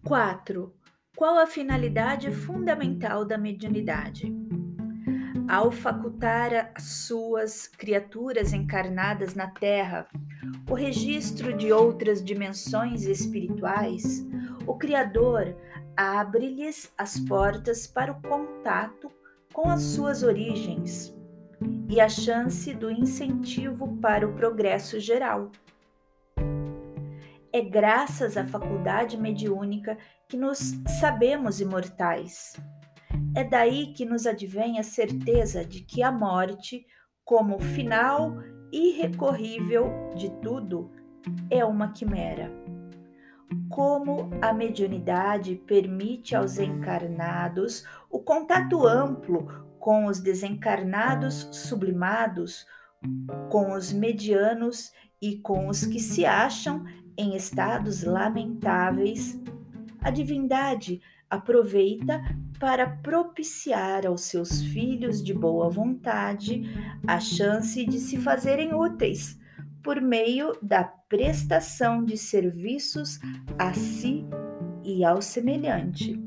Quatro. 0.04 0.79
Qual 1.20 1.38
a 1.38 1.46
finalidade 1.46 2.32
fundamental 2.32 3.26
da 3.26 3.38
mediunidade? 3.38 4.34
Ao 5.50 5.70
facultar 5.70 6.72
às 6.74 6.84
suas 6.84 7.68
criaturas 7.68 8.54
encarnadas 8.54 9.36
na 9.36 9.48
Terra 9.48 10.08
o 10.72 10.74
registro 10.74 11.52
de 11.52 11.74
outras 11.74 12.24
dimensões 12.24 13.04
espirituais, 13.04 14.26
o 14.66 14.78
Criador 14.78 15.58
abre-lhes 15.94 16.90
as 16.98 17.20
portas 17.20 17.86
para 17.86 18.14
o 18.14 18.22
contato 18.22 19.12
com 19.52 19.68
as 19.68 19.82
suas 19.82 20.24
origens 20.24 21.14
e 21.90 22.00
a 22.00 22.08
chance 22.08 22.74
do 22.74 22.90
incentivo 22.90 23.98
para 23.98 24.26
o 24.26 24.36
progresso 24.36 25.02
geral. 25.02 25.52
É 27.52 27.62
graças 27.62 28.38
à 28.38 28.46
faculdade 28.46 29.18
mediúnica 29.18 29.98
que 30.28 30.38
nos 30.38 30.60
sabemos 31.00 31.60
imortais. 31.60 32.54
É 33.36 33.44
daí 33.44 33.92
que 33.94 34.06
nos 34.06 34.28
advém 34.28 34.78
a 34.80 34.84
certeza 34.84 35.66
de 35.66 35.82
que 35.82 36.04
a 36.04 36.12
morte, 36.12 36.86
como 37.26 37.60
final 37.60 38.38
irrecorrível 38.72 40.14
de 40.16 40.30
tudo, 40.42 40.92
é 41.50 41.66
uma 41.66 41.92
quimera. 41.92 42.52
Como 43.68 44.30
a 44.44 44.54
mediunidade 44.54 45.56
permite 45.56 46.36
aos 46.36 46.60
encarnados 46.60 47.84
o 48.12 48.20
contato 48.20 48.86
amplo 48.86 49.48
com 49.80 50.06
os 50.06 50.20
desencarnados 50.20 51.50
sublimados, 51.52 52.68
com 53.50 53.74
os 53.74 53.92
medianos 53.92 54.92
e 55.20 55.38
com 55.38 55.68
os 55.68 55.84
que 55.84 56.00
se 56.00 56.28
acham 56.28 56.84
em 57.20 57.36
estados 57.36 58.02
lamentáveis, 58.04 59.38
a 60.02 60.10
divindade 60.10 61.02
aproveita 61.30 62.22
para 62.58 62.88
propiciar 62.88 64.08
aos 64.08 64.22
seus 64.22 64.62
filhos 64.62 65.22
de 65.22 65.34
boa 65.34 65.70
vontade 65.70 66.64
a 67.06 67.20
chance 67.20 67.86
de 67.86 68.00
se 68.00 68.18
fazerem 68.18 68.74
úteis 68.74 69.38
por 69.84 70.00
meio 70.00 70.54
da 70.62 70.86
prestação 70.86 72.06
de 72.06 72.18
serviços 72.18 73.20
a 73.58 73.74
si 73.74 74.26
e 74.84 75.04
ao 75.04 75.22
semelhante. 75.22 76.18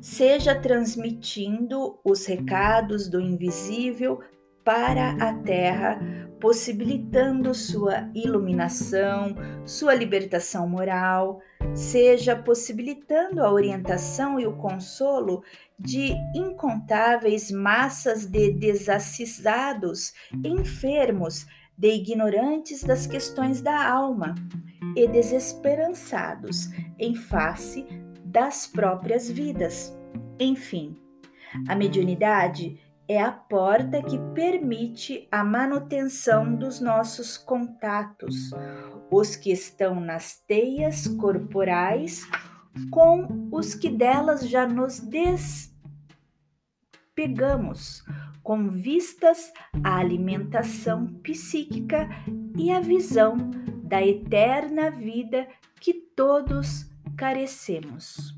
Seja 0.00 0.56
transmitindo 0.56 2.00
os 2.04 2.26
recados 2.26 3.08
do 3.08 3.20
invisível 3.20 4.20
para 4.64 5.10
a 5.12 5.34
terra, 5.34 6.00
possibilitando 6.40 7.54
sua 7.54 8.10
iluminação, 8.14 9.34
sua 9.64 9.94
libertação 9.94 10.68
moral, 10.68 11.40
seja 11.74 12.34
possibilitando 12.34 13.42
a 13.42 13.52
orientação 13.52 14.40
e 14.40 14.46
o 14.46 14.56
consolo 14.56 15.42
de 15.78 16.14
incontáveis 16.34 17.50
massas 17.50 18.26
de 18.26 18.52
desassisados, 18.52 20.12
enfermos, 20.44 21.46
de 21.76 21.88
ignorantes 21.88 22.82
das 22.82 23.06
questões 23.06 23.60
da 23.60 23.88
alma 23.88 24.34
e 24.94 25.08
desesperançados 25.08 26.68
em 26.98 27.14
face 27.14 27.86
das 28.24 28.66
próprias 28.66 29.30
vidas. 29.30 29.96
Enfim, 30.38 30.96
a 31.68 31.74
mediunidade 31.74 32.80
é 33.12 33.20
a 33.20 33.30
porta 33.30 34.02
que 34.02 34.18
permite 34.34 35.28
a 35.30 35.44
manutenção 35.44 36.56
dos 36.56 36.80
nossos 36.80 37.36
contatos, 37.36 38.50
os 39.10 39.36
que 39.36 39.52
estão 39.52 40.00
nas 40.00 40.40
teias 40.46 41.06
corporais 41.06 42.26
com 42.90 43.50
os 43.52 43.74
que 43.74 43.90
delas 43.90 44.48
já 44.48 44.66
nos 44.66 44.98
despegamos, 47.14 48.02
com 48.42 48.70
vistas 48.70 49.52
à 49.84 49.98
alimentação 49.98 51.06
psíquica 51.22 52.08
e 52.56 52.72
à 52.72 52.80
visão 52.80 53.36
da 53.84 54.02
eterna 54.02 54.90
vida 54.90 55.46
que 55.78 55.92
todos 55.92 56.90
carecemos. 57.14 58.34